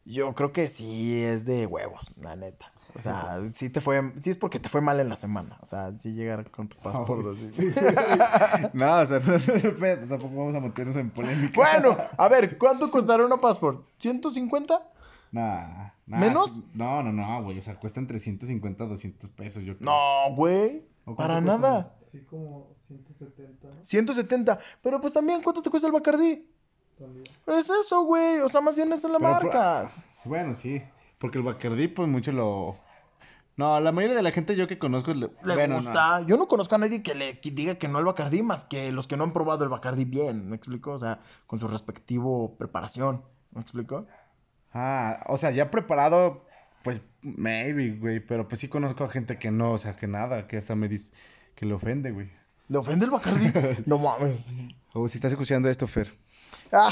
yo 0.03 0.33
creo 0.35 0.51
que 0.51 0.67
sí 0.67 1.23
es 1.23 1.45
de 1.45 1.65
huevos, 1.65 2.11
la 2.19 2.35
neta. 2.35 2.70
O 2.95 2.99
sea, 2.99 3.39
sí 3.53 3.69
te 3.69 3.81
fue, 3.81 4.13
sí 4.19 4.31
es 4.31 4.37
porque 4.37 4.59
te 4.59 4.69
fue 4.69 4.81
mal 4.81 4.99
en 4.99 5.09
la 5.09 5.15
semana. 5.15 5.57
O 5.61 5.65
sea, 5.65 5.93
sí 5.97 6.13
llegar 6.13 6.49
con 6.51 6.67
tu 6.67 6.77
passport 6.77 7.25
así. 7.27 7.51
No, 8.73 8.99
o 8.99 9.05
sea, 9.05 9.19
no 9.19 9.33
es 9.35 9.45
tampoco 10.09 10.35
vamos 10.35 10.55
a 10.55 10.59
meternos 10.59 10.95
en 10.95 11.09
polémica. 11.09 11.53
Bueno, 11.55 11.97
a 12.17 12.27
ver, 12.27 12.57
¿cuánto 12.57 12.89
costará 12.91 13.25
una 13.25 13.37
passport? 13.37 13.85
¿150? 13.99 14.81
Nah, 15.31 15.91
nah, 16.05 16.19
¿Menos? 16.19 16.61
No, 16.73 17.01
no, 17.01 17.11
no, 17.13 17.43
güey. 17.43 17.59
O 17.59 17.61
sea, 17.61 17.79
cuestan 17.79 18.05
350, 18.07 18.85
200 18.85 19.29
pesos, 19.29 19.63
yo 19.63 19.77
creo. 19.77 19.89
No, 19.89 20.35
güey. 20.35 20.83
¿O 21.05 21.15
cuánto 21.15 21.17
Para 21.17 21.33
cuesta? 21.41 21.57
nada. 21.57 21.95
Sí, 22.11 22.21
como 22.29 22.75
170 22.87 23.67
170. 23.81 24.59
Pero 24.81 24.99
pues 24.99 25.13
también, 25.13 25.41
¿cuánto 25.41 25.61
te 25.61 25.69
cuesta 25.69 25.87
el 25.87 25.93
Bacardí? 25.93 26.47
también. 26.99 27.23
Es 27.47 27.69
eso, 27.69 28.03
güey. 28.03 28.39
O 28.41 28.49
sea, 28.49 28.61
más 28.61 28.75
bien 28.75 28.91
es 28.93 29.03
en 29.03 29.13
la 29.13 29.19
Pero, 29.19 29.31
marca. 29.31 29.91
Bueno, 30.25 30.53
sí. 30.53 30.81
Porque 31.21 31.37
el 31.37 31.43
Bacardí, 31.43 31.87
pues 31.87 32.09
mucho 32.09 32.31
lo. 32.31 32.77
No, 33.55 33.79
la 33.79 33.91
mayoría 33.91 34.15
de 34.15 34.23
la 34.23 34.31
gente 34.31 34.55
yo 34.55 34.65
que 34.65 34.79
conozco. 34.79 35.13
Le, 35.13 35.29
Le 35.43 35.53
bueno, 35.53 35.79
no. 35.79 35.83
gusta. 35.83 36.21
Yo 36.25 36.35
no 36.35 36.47
conozco 36.47 36.73
a 36.73 36.77
nadie 36.79 37.03
que 37.03 37.13
le 37.13 37.39
que 37.39 37.51
diga 37.51 37.75
que 37.75 37.87
no 37.87 37.99
el 37.99 38.05
Bacardí, 38.05 38.41
más 38.41 38.65
que 38.65 38.91
los 38.91 39.05
que 39.05 39.17
no 39.17 39.23
han 39.23 39.31
probado 39.31 39.63
el 39.63 39.69
Bacardí 39.69 40.03
bien. 40.03 40.49
¿Me 40.49 40.55
explico? 40.55 40.93
O 40.93 40.97
sea, 40.97 41.19
con 41.45 41.59
su 41.59 41.67
respectivo 41.67 42.57
preparación. 42.57 43.23
¿Me 43.51 43.61
explico? 43.61 44.07
Ah, 44.73 45.23
o 45.27 45.37
sea, 45.37 45.51
ya 45.51 45.69
preparado, 45.69 46.43
pues 46.83 47.01
maybe, 47.21 47.91
güey. 47.91 48.19
Pero 48.19 48.47
pues 48.47 48.59
sí 48.59 48.67
conozco 48.67 49.03
a 49.03 49.09
gente 49.09 49.37
que 49.37 49.51
no, 49.51 49.73
o 49.73 49.77
sea, 49.77 49.95
que 49.95 50.07
nada, 50.07 50.47
que 50.47 50.57
hasta 50.57 50.73
me 50.73 50.87
dice 50.87 51.11
que 51.53 51.67
le 51.67 51.75
ofende, 51.75 52.09
güey. 52.09 52.31
¿Le 52.67 52.79
ofende 52.79 53.05
el 53.05 53.11
Bacardí? 53.11 53.51
no 53.85 53.99
mames. 53.99 54.43
O 54.93 55.07
si 55.07 55.19
estás 55.19 55.33
escuchando 55.33 55.69
esto, 55.69 55.85
Fer. 55.85 56.11
Ah, 56.71 56.91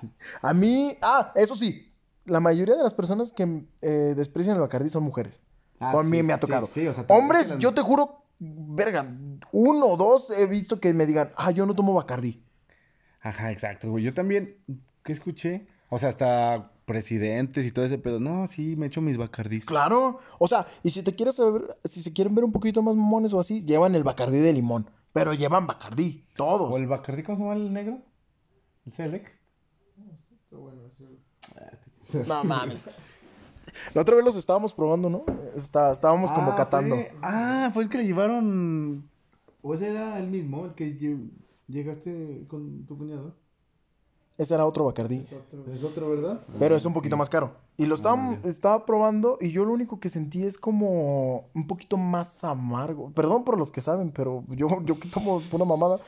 a 0.40 0.54
mí, 0.54 0.96
ah, 1.02 1.30
eso 1.34 1.54
sí, 1.54 1.92
la 2.26 2.40
mayoría 2.40 2.76
de 2.76 2.82
las 2.82 2.94
personas 2.94 3.32
que 3.32 3.64
eh, 3.82 4.14
desprecian 4.16 4.54
el 4.56 4.60
Bacardí 4.60 4.88
son 4.88 5.02
mujeres. 5.04 5.42
Ah, 5.80 5.92
Con 5.92 6.08
mí 6.10 6.22
me 6.22 6.32
ha 6.32 6.38
tocado. 6.40 6.66
sí, 6.66 6.86
o 6.86 6.94
sea, 6.94 7.06
también 7.06 7.24
Hombres, 7.24 7.54
yo 7.58 7.72
te 7.74 7.82
juro, 7.82 8.22
verga, 8.38 9.06
uno 9.52 9.86
o 9.86 9.96
dos 9.96 10.30
he 10.30 10.46
visto 10.46 10.80
que 10.80 10.92
me 10.94 11.06
digan, 11.06 11.30
ah, 11.36 11.50
yo 11.50 11.66
no 11.66 11.74
tomo 11.74 11.94
Bacardí. 11.94 12.42
Ajá, 13.20 13.50
exacto, 13.50 13.90
güey. 13.90 14.04
Yo 14.04 14.14
también, 14.14 14.56
¿qué 15.02 15.12
escuché? 15.12 15.66
O 15.88 15.98
sea, 15.98 16.08
hasta 16.08 16.72
presidentes 16.84 17.66
y 17.66 17.72
todo 17.72 17.84
ese 17.84 17.98
pedo. 17.98 18.20
No, 18.20 18.46
sí, 18.46 18.76
me 18.76 18.86
echo 18.86 19.00
mis 19.00 19.16
bacardís. 19.18 19.66
Claro. 19.66 20.20
O 20.38 20.46
sea, 20.48 20.66
y 20.82 20.90
si 20.90 21.02
te 21.02 21.14
quieres 21.14 21.36
saber, 21.36 21.74
si 21.84 22.02
se 22.02 22.12
quieren 22.12 22.34
ver 22.34 22.44
un 22.44 22.52
poquito 22.52 22.82
más 22.82 22.94
mamones 22.94 23.32
o 23.32 23.40
así, 23.40 23.64
llevan 23.64 23.94
el 23.96 24.04
Bacardí 24.04 24.38
de 24.38 24.52
limón. 24.52 24.88
Pero 25.12 25.34
llevan 25.34 25.66
Bacardí, 25.66 26.24
todos. 26.36 26.72
¿O 26.72 26.76
el 26.76 26.86
bacardí, 26.86 27.22
cómo 27.22 27.38
se 27.38 27.42
llama 27.44 27.56
el 27.56 27.72
negro? 27.72 27.98
¿El 28.84 28.92
Select? 28.92 29.26
Está 30.44 30.56
bueno, 30.56 30.82
sí. 30.96 31.04
No 32.26 32.44
mames. 32.44 32.88
La 33.94 34.02
otra 34.02 34.16
vez 34.16 34.24
los 34.24 34.36
estábamos 34.36 34.72
probando, 34.72 35.10
¿no? 35.10 35.24
Está- 35.54 35.92
estábamos 35.92 36.32
como 36.32 36.52
Ah, 36.52 36.56
catando. 36.56 36.94
fue- 36.96 37.12
Ah, 37.22 37.70
fue 37.74 37.82
el 37.82 37.88
que 37.88 37.98
le 37.98 38.04
llevaron... 38.06 39.08
¿O 39.62 39.74
ese 39.74 39.90
era 39.90 40.18
el 40.18 40.28
mismo, 40.28 40.64
el 40.66 40.74
que 40.74 40.98
lle- 40.98 41.28
llegaste 41.66 42.44
con 42.48 42.86
tu 42.86 42.96
cuñado? 42.96 43.34
Ese 44.38 44.54
era 44.54 44.64
otro 44.66 44.84
Bacardí. 44.84 45.16
Es 45.16 45.32
otro. 45.32 45.72
Es 45.74 45.82
otro, 45.84 46.10
¿verdad? 46.10 46.40
Pero 46.58 46.76
es 46.76 46.84
un 46.84 46.92
poquito 46.92 47.16
más 47.16 47.28
caro. 47.30 47.52
Y 47.76 47.86
lo 47.86 47.94
estaba, 47.96 48.16
Ah, 48.32 48.38
estaba 48.44 48.84
probando 48.86 49.38
y 49.40 49.50
yo 49.50 49.64
lo 49.64 49.72
único 49.72 49.98
que 49.98 50.08
sentí 50.10 50.44
es 50.44 50.58
como 50.58 51.48
un 51.54 51.66
poquito 51.66 51.96
más 51.96 52.44
amargo. 52.44 53.10
Perdón 53.12 53.44
por 53.44 53.58
los 53.58 53.72
que 53.72 53.80
saben, 53.80 54.10
pero 54.12 54.44
yo, 54.50 54.68
yo 54.84 54.98
que 55.00 55.08
tomo 55.08 55.40
una 55.52 55.64
mamada. 55.64 55.98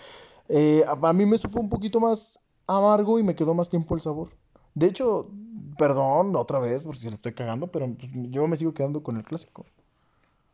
eh, 0.48 0.84
a, 0.86 1.08
a 1.08 1.12
mí 1.12 1.26
me 1.26 1.38
supo 1.38 1.58
un 1.60 1.68
poquito 1.70 2.00
más 2.00 2.38
amargo 2.66 3.18
y 3.18 3.22
me 3.22 3.34
quedó 3.34 3.52
más 3.54 3.68
tiempo 3.68 3.94
el 3.94 4.00
sabor. 4.02 4.30
De 4.78 4.86
hecho, 4.86 5.30
perdón 5.76 6.36
otra 6.36 6.58
vez 6.58 6.82
por 6.82 6.96
si 6.96 7.08
le 7.08 7.14
estoy 7.14 7.32
cagando, 7.34 7.66
pero 7.68 7.92
pues, 7.94 8.10
yo 8.30 8.46
me 8.46 8.56
sigo 8.56 8.74
quedando 8.74 9.02
con 9.02 9.16
el 9.16 9.24
clásico. 9.24 9.66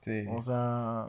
Sí. 0.01 0.25
O 0.31 0.41
sea, 0.43 1.09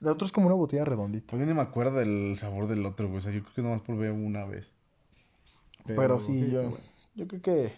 el 0.00 0.08
otro 0.08 0.26
es 0.26 0.32
como 0.32 0.46
una 0.46 0.56
botella 0.56 0.84
redondita. 0.84 1.26
Pues 1.30 1.40
yo 1.40 1.46
ni 1.46 1.54
me 1.54 1.62
acuerdo 1.62 1.98
del 1.98 2.36
sabor 2.36 2.66
del 2.68 2.84
otro, 2.86 3.06
güey. 3.08 3.18
O 3.18 3.20
sea, 3.20 3.32
yo 3.32 3.42
creo 3.42 3.54
que 3.54 3.62
nomás 3.62 3.82
probé 3.82 4.10
una 4.10 4.44
vez. 4.44 4.66
Pero, 5.86 6.18
sí, 6.18 6.50
yo, 6.50 6.62
bueno. 6.62 6.76
yo 7.14 7.28
creo 7.28 7.42
que 7.42 7.72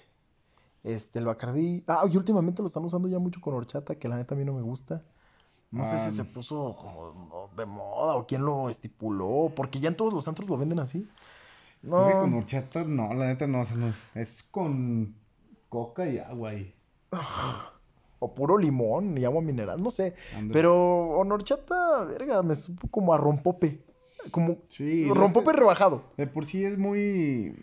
este, 0.84 1.18
el 1.18 1.24
Bacardí. 1.26 1.82
Ah, 1.88 2.04
y 2.10 2.16
últimamente 2.16 2.62
lo 2.62 2.68
están 2.68 2.84
usando 2.84 3.08
ya 3.08 3.18
mucho 3.18 3.40
con 3.40 3.54
horchata, 3.54 3.96
que 3.98 4.08
la 4.08 4.16
neta 4.16 4.34
a 4.34 4.38
mí 4.38 4.44
no 4.44 4.52
me 4.52 4.62
gusta. 4.62 5.02
No 5.70 5.84
sé 5.84 5.96
Ah, 5.96 6.08
si 6.10 6.16
se 6.16 6.22
no. 6.24 6.30
puso 6.32 6.76
como 6.78 7.50
de 7.56 7.66
moda 7.66 8.14
o 8.14 8.26
quién 8.26 8.44
lo 8.44 8.68
estipuló, 8.70 9.50
porque 9.54 9.80
ya 9.80 9.88
en 9.88 9.96
todos 9.96 10.12
los 10.14 10.28
antros 10.28 10.48
lo 10.48 10.56
venden 10.56 10.78
así. 10.78 11.08
No, 11.82 12.00
Es 12.00 12.14
que 12.14 12.20
con 12.20 12.34
horchata, 12.34 12.84
no, 12.84 13.14
la 13.14 13.26
neta 13.26 13.46
no, 13.46 13.60
o 13.60 13.64
sea, 13.64 13.76
no, 13.76 13.92
es 14.14 14.42
con 14.42 15.14
coca 15.68 16.08
y 16.08 16.18
agua 16.18 16.54
y... 16.54 16.74
o 18.18 18.34
puro 18.34 18.56
limón 18.58 19.16
y 19.18 19.24
agua 19.24 19.42
mineral, 19.42 19.82
no 19.82 19.90
sé. 19.90 20.14
Pero 20.52 21.12
con 21.16 21.30
horchata, 21.32 22.04
verga, 22.04 22.42
me 22.42 22.54
supo 22.54 22.88
como 22.88 23.12
a 23.14 23.18
rompope. 23.18 23.84
Como 24.30 24.58
Sí, 24.68 25.08
rompope 25.08 25.50
es 25.50 25.54
que 25.54 25.60
rebajado. 25.60 26.02
De 26.16 26.26
por 26.26 26.46
sí 26.46 26.64
es 26.64 26.76
muy... 26.78 27.54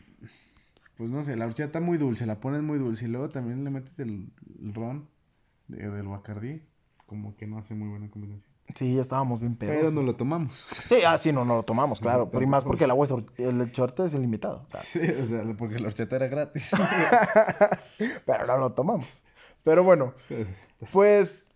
Pues 0.95 1.09
no 1.09 1.23
sé, 1.23 1.35
la 1.35 1.45
horchata 1.45 1.79
muy 1.81 1.97
dulce, 1.97 2.25
la 2.25 2.39
pones 2.39 2.61
muy 2.61 2.77
dulce 2.77 3.05
y 3.05 3.07
luego 3.09 3.27
también 3.29 3.63
le 3.63 3.71
metes 3.71 3.99
el, 3.99 4.31
el 4.61 4.73
ron 4.73 5.09
de- 5.67 5.89
del 5.89 6.07
bacardí. 6.07 6.61
como 7.07 7.35
que 7.35 7.47
no 7.47 7.57
hace 7.57 7.73
muy 7.73 7.89
buena 7.89 8.09
combinación. 8.09 8.52
Sí, 8.75 8.95
ya 8.95 9.01
estábamos 9.01 9.39
bien 9.39 9.55
pedos. 9.55 9.75
Pero 9.75 9.91
no 9.91 10.01
lo 10.01 10.15
tomamos. 10.15 10.65
Sí, 10.87 10.97
ah, 11.05 11.17
sí, 11.17 11.31
no, 11.31 11.45
no 11.45 11.55
lo 11.55 11.63
tomamos, 11.63 11.99
claro. 11.99 12.25
No, 12.25 12.31
Pero 12.31 12.43
y 12.43 12.47
más 12.47 12.63
porque 12.63 12.85
el 12.85 12.91
agua 12.91 13.05
es, 13.05 13.11
el 13.37 13.71
short 13.71 13.99
es 13.99 14.13
ilimitado. 14.13 14.65
Sí, 14.83 14.99
o 14.99 15.25
sea, 15.25 15.43
porque 15.57 15.79
la 15.79 15.87
horchata 15.87 16.15
era 16.15 16.27
gratis. 16.27 16.71
pero 18.25 18.45
no 18.47 18.57
lo 18.57 18.71
tomamos. 18.73 19.05
Pero 19.63 19.83
bueno, 19.83 20.13
pues 20.91 21.49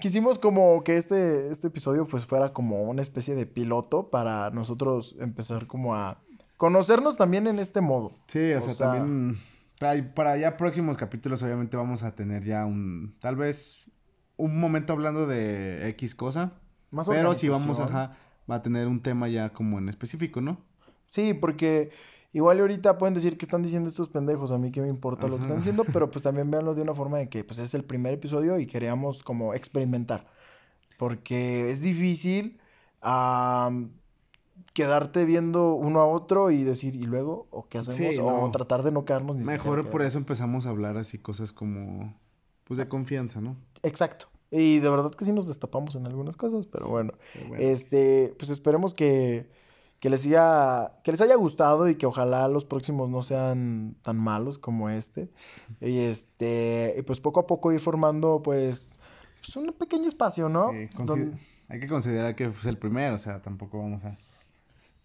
quisimos 0.00 0.38
como 0.38 0.82
que 0.84 0.96
este, 0.96 1.50
este 1.50 1.66
episodio 1.68 2.06
pues 2.06 2.26
fuera 2.26 2.52
como 2.52 2.82
una 2.84 3.02
especie 3.02 3.34
de 3.34 3.46
piloto 3.46 4.10
para 4.10 4.50
nosotros 4.50 5.16
empezar 5.20 5.66
como 5.66 5.94
a 5.94 6.18
conocernos 6.56 7.16
también 7.16 7.46
en 7.46 7.58
este 7.58 7.80
modo. 7.80 8.12
Sí, 8.28 8.52
o, 8.52 8.58
O 8.58 8.62
sea, 8.62 8.74
sea- 8.74 8.86
también 8.92 9.38
para, 9.78 10.14
para 10.14 10.36
ya 10.36 10.56
próximos 10.56 10.96
capítulos 10.96 11.42
obviamente 11.42 11.76
vamos 11.76 12.04
a 12.04 12.14
tener 12.14 12.44
ya 12.44 12.64
un, 12.64 13.16
tal 13.20 13.34
vez 13.34 13.90
un 14.42 14.58
momento 14.58 14.92
hablando 14.92 15.26
de 15.26 15.88
X 15.90 16.14
cosa, 16.14 16.52
Más 16.90 17.08
pero 17.08 17.32
si 17.34 17.48
vamos, 17.48 17.78
ajá, 17.78 18.16
va 18.50 18.56
a 18.56 18.62
tener 18.62 18.88
un 18.88 19.00
tema 19.00 19.28
ya 19.28 19.50
como 19.50 19.78
en 19.78 19.88
específico, 19.88 20.40
¿no? 20.40 20.58
Sí, 21.08 21.32
porque 21.34 21.90
igual 22.32 22.58
y 22.58 22.60
ahorita 22.62 22.98
pueden 22.98 23.14
decir 23.14 23.38
que 23.38 23.44
están 23.44 23.62
diciendo 23.62 23.88
estos 23.88 24.08
pendejos, 24.08 24.50
a 24.50 24.58
mí 24.58 24.72
que 24.72 24.80
me 24.80 24.88
importa 24.88 25.28
lo 25.28 25.36
que 25.36 25.42
están 25.42 25.58
diciendo, 25.58 25.84
pero 25.92 26.10
pues 26.10 26.22
también 26.24 26.50
véanlo 26.50 26.74
de 26.74 26.82
una 26.82 26.94
forma 26.94 27.18
de 27.18 27.28
que 27.28 27.44
pues 27.44 27.60
es 27.60 27.72
el 27.74 27.84
primer 27.84 28.14
episodio 28.14 28.58
y 28.58 28.66
queríamos 28.66 29.22
como 29.22 29.54
experimentar. 29.54 30.26
Porque 30.98 31.70
es 31.70 31.80
difícil 31.80 32.60
quedarte 34.72 35.24
viendo 35.24 35.74
uno 35.74 36.00
a 36.00 36.06
otro 36.06 36.50
y 36.50 36.64
decir, 36.64 36.96
¿y 36.96 37.04
luego? 37.04 37.46
¿O 37.50 37.68
qué 37.68 37.78
hacemos? 37.78 38.14
Sí, 38.14 38.20
O 38.20 38.50
tratar 38.50 38.82
de 38.82 38.90
no 38.90 39.04
quedarnos 39.04 39.36
ni 39.36 39.44
Mejor 39.44 39.82
por 39.82 40.00
quedar. 40.00 40.08
eso 40.08 40.18
empezamos 40.18 40.66
a 40.66 40.70
hablar 40.70 40.96
así 40.96 41.18
cosas 41.18 41.52
como, 41.52 42.14
pues 42.64 42.78
de 42.78 42.88
confianza, 42.88 43.40
¿no? 43.40 43.56
Exacto. 43.82 44.31
Y 44.54 44.80
de 44.80 44.90
verdad 44.90 45.10
que 45.12 45.24
sí 45.24 45.32
nos 45.32 45.48
destapamos 45.48 45.96
en 45.96 46.06
algunas 46.06 46.36
cosas, 46.36 46.66
pero 46.66 46.86
bueno. 46.86 47.14
Pero 47.32 47.48
bueno. 47.48 47.64
Este, 47.64 48.34
pues 48.38 48.50
esperemos 48.50 48.92
que, 48.92 49.48
que 49.98 50.10
les 50.10 50.26
haya, 50.26 50.92
que 51.02 51.10
les 51.10 51.22
haya 51.22 51.36
gustado 51.36 51.88
y 51.88 51.94
que 51.94 52.04
ojalá 52.04 52.46
los 52.48 52.66
próximos 52.66 53.08
no 53.08 53.22
sean 53.22 53.96
tan 54.02 54.18
malos 54.18 54.58
como 54.58 54.90
este. 54.90 55.30
Y 55.80 56.00
este, 56.00 56.94
y 56.98 57.02
pues 57.02 57.18
poco 57.18 57.40
a 57.40 57.46
poco 57.46 57.72
ir 57.72 57.80
formando 57.80 58.42
pues, 58.42 59.00
pues 59.40 59.56
un 59.56 59.72
pequeño 59.72 60.06
espacio, 60.06 60.50
¿no? 60.50 60.70
Sí, 60.70 60.90
Hay 61.68 61.80
que 61.80 61.88
considerar 61.88 62.36
que 62.36 62.44
es 62.44 62.66
el 62.66 62.76
primero, 62.76 63.14
o 63.14 63.18
sea, 63.18 63.40
tampoco 63.40 63.78
vamos 63.78 64.04
a... 64.04 64.18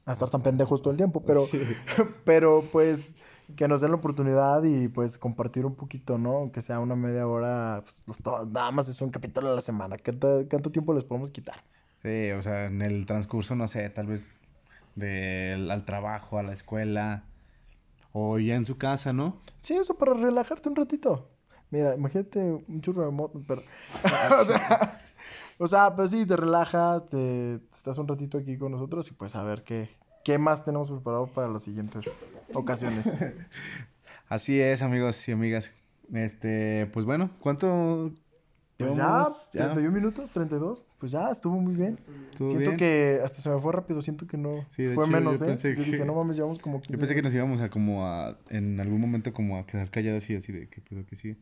a 0.05 0.11
estar 0.11 0.29
tan 0.29 0.43
pendejos 0.43 0.81
todo 0.81 0.91
el 0.91 0.97
tiempo, 0.97 1.23
pero, 1.25 1.45
Sí. 1.45 1.61
pero 2.25 2.65
pues 2.69 3.15
que 3.55 3.67
nos 3.67 3.81
den 3.81 3.91
la 3.91 3.97
oportunidad 3.97 4.63
y 4.63 4.87
pues 4.87 5.17
compartir 5.17 5.65
un 5.65 5.75
poquito, 5.75 6.17
¿no? 6.17 6.51
Que 6.51 6.61
sea 6.61 6.79
una 6.79 6.95
media 6.95 7.27
hora, 7.27 7.83
pues, 8.05 8.19
nada 8.47 8.71
más 8.71 8.87
es 8.89 9.01
un 9.01 9.09
capítulo 9.09 9.51
a 9.51 9.55
la 9.55 9.61
semana. 9.61 9.97
¿Qué 9.97 10.13
ta- 10.13 10.45
¿Cuánto 10.49 10.71
tiempo 10.71 10.93
les 10.93 11.03
podemos 11.03 11.31
quitar? 11.31 11.63
Sí, 12.01 12.31
o 12.31 12.41
sea, 12.41 12.65
en 12.65 12.81
el 12.81 13.05
transcurso, 13.05 13.55
no 13.55 13.67
sé, 13.67 13.89
tal 13.89 14.07
vez 14.07 14.29
del 14.95 15.69
al 15.71 15.85
trabajo, 15.85 16.37
a 16.37 16.43
la 16.43 16.53
escuela, 16.53 17.23
o 18.11 18.39
ya 18.39 18.55
en 18.55 18.65
su 18.65 18.77
casa, 18.77 19.13
¿no? 19.13 19.37
Sí, 19.61 19.75
eso 19.75 19.97
para 19.97 20.13
relajarte 20.13 20.69
un 20.69 20.75
ratito. 20.75 21.29
Mira, 21.69 21.95
imagínate 21.95 22.39
un 22.67 22.81
churro 22.81 23.05
de 23.05 23.11
moto, 23.11 23.41
pero... 23.47 23.61
o, 24.41 24.45
sea, 24.45 24.99
o 25.59 25.67
sea, 25.67 25.95
pues 25.95 26.11
sí, 26.11 26.25
te 26.25 26.35
relajas, 26.35 27.07
te, 27.07 27.59
te 27.59 27.75
estás 27.77 27.97
un 27.97 28.07
ratito 28.07 28.37
aquí 28.37 28.57
con 28.57 28.71
nosotros 28.71 29.07
y 29.09 29.13
pues 29.13 29.35
a 29.35 29.43
ver 29.43 29.63
qué, 29.63 29.89
qué 30.27 30.37
más 30.37 30.65
tenemos 30.65 30.89
preparado 30.89 31.27
para 31.27 31.47
las 31.47 31.63
siguientes 31.63 32.05
ocasiones. 32.53 33.07
Así 34.27 34.59
es, 34.59 34.81
amigos 34.81 35.25
y 35.29 35.31
amigas. 35.31 35.73
Este, 36.13 36.85
pues 36.87 37.05
bueno, 37.05 37.31
¿cuánto 37.39 38.11
Pues 38.75 38.93
ya, 38.97 39.05
llevamos? 39.07 39.49
31 39.51 39.89
minutos, 39.93 40.29
32, 40.31 40.85
pues 40.99 41.13
ya, 41.13 41.31
estuvo 41.31 41.57
muy 41.61 41.77
bien. 41.77 41.97
¿Estuvo 42.29 42.49
siento 42.49 42.71
bien? 42.71 42.77
que 42.77 43.21
hasta 43.23 43.41
se 43.41 43.49
me 43.49 43.57
fue 43.61 43.71
rápido, 43.71 44.01
siento 44.01 44.27
que 44.27 44.37
no 44.37 44.65
Sí, 44.67 44.83
de 44.83 44.95
fue 44.95 45.05
hecho, 45.05 45.11
yo 45.13 45.17
menos, 45.17 45.41
¿eh? 45.41 45.45
pensé 45.45 45.73
Yo 45.73 45.83
dije, 45.83 45.97
que- 45.99 46.05
no 46.05 46.13
mames, 46.13 46.35
llevamos 46.35 46.59
como 46.59 46.81
15 46.81 46.91
Yo 46.91 46.99
pensé 46.99 47.15
que 47.15 47.21
nos 47.21 47.33
íbamos 47.33 47.61
a 47.61 47.69
como 47.69 48.05
a, 48.05 48.37
en 48.49 48.81
algún 48.81 48.99
momento 48.99 49.31
como 49.31 49.57
a 49.57 49.65
quedar 49.65 49.89
callados 49.91 50.29
y 50.29 50.35
así 50.35 50.51
de 50.51 50.67
qué 50.67 50.81
pedo 50.81 51.05
que 51.05 51.15
sí. 51.15 51.37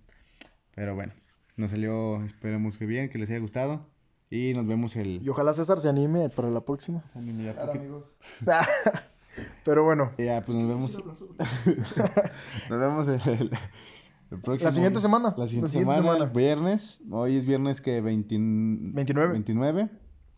Pero 0.76 0.94
bueno, 0.94 1.14
nos 1.58 1.72
salió, 1.72 2.24
esperemos 2.24 2.78
que 2.78 2.86
bien, 2.86 3.10
que 3.10 3.18
les 3.18 3.32
haya 3.32 3.40
gustado. 3.40 3.90
Y 4.30 4.54
nos 4.54 4.66
vemos 4.68 4.96
el... 4.96 5.22
Y 5.24 5.30
ojalá 5.30 5.54
César 5.54 5.80
se 5.80 5.88
anime 5.90 6.30
para 6.30 6.50
la 6.50 6.62
próxima. 6.62 7.04
Ya, 7.16 7.54
Claro, 7.54 7.72
amigos. 7.74 8.12
Pero 9.66 9.84
bueno, 9.84 10.12
Ya, 10.18 10.44
pues 10.46 10.58
nos 10.58 10.68
vemos. 10.68 11.04
nos 12.70 12.80
vemos 12.80 13.08
el, 13.08 13.22
el- 13.34 13.52
el 14.32 14.40
próximo. 14.42 14.68
La 14.70 14.72
siguiente 14.72 15.00
semana, 15.00 15.36
La 15.38 15.46
siguiente, 15.48 15.68
la 15.68 15.72
siguiente 15.72 15.96
semana, 15.96 16.14
semana. 16.16 16.32
Viernes. 16.34 17.04
Hoy 17.12 17.38
es 17.38 17.46
viernes 17.46 17.80
que 17.82 18.02
20 18.02 18.36
29. 18.40 19.34
29. 19.34 19.82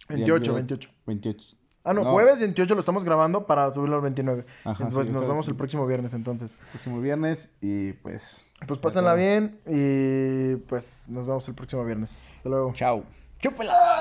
Y 0.10 0.14
el 0.14 0.16
28, 0.18 0.44
día- 0.44 0.54
28. 0.54 0.90
28. 1.06 1.46
Ah, 1.84 1.94
no, 1.94 2.04
No. 2.04 2.12
jueves 2.12 2.40
28 2.42 2.74
lo 2.74 2.82
estamos 2.82 3.06
grabando 3.06 3.48
para 3.48 3.72
subirlo 3.72 3.96
al 3.96 4.02
29. 4.02 4.46
Ajá, 4.66 4.84
Entonces 4.84 5.08
sí, 5.08 5.14
nos 5.14 5.26
vemos 5.28 5.48
el 5.48 5.56
próximo 5.56 5.86
viernes 5.88 6.14
entonces. 6.14 6.58
Próximo 6.72 7.00
viernes 7.00 7.54
y 7.62 7.94
pues. 7.94 8.46
Pues 8.68 8.80
pásenla 8.82 9.14
bien 9.14 9.60
y 9.66 10.58
pues 10.68 11.10
nos 11.10 11.26
vemos 11.26 11.48
el 11.48 11.56
próximo 11.56 11.86
viernes. 11.86 12.18
Hasta 12.38 12.50
luego. 12.50 12.74
Chao. 12.74 13.04
¡Chúpela! 13.40 13.98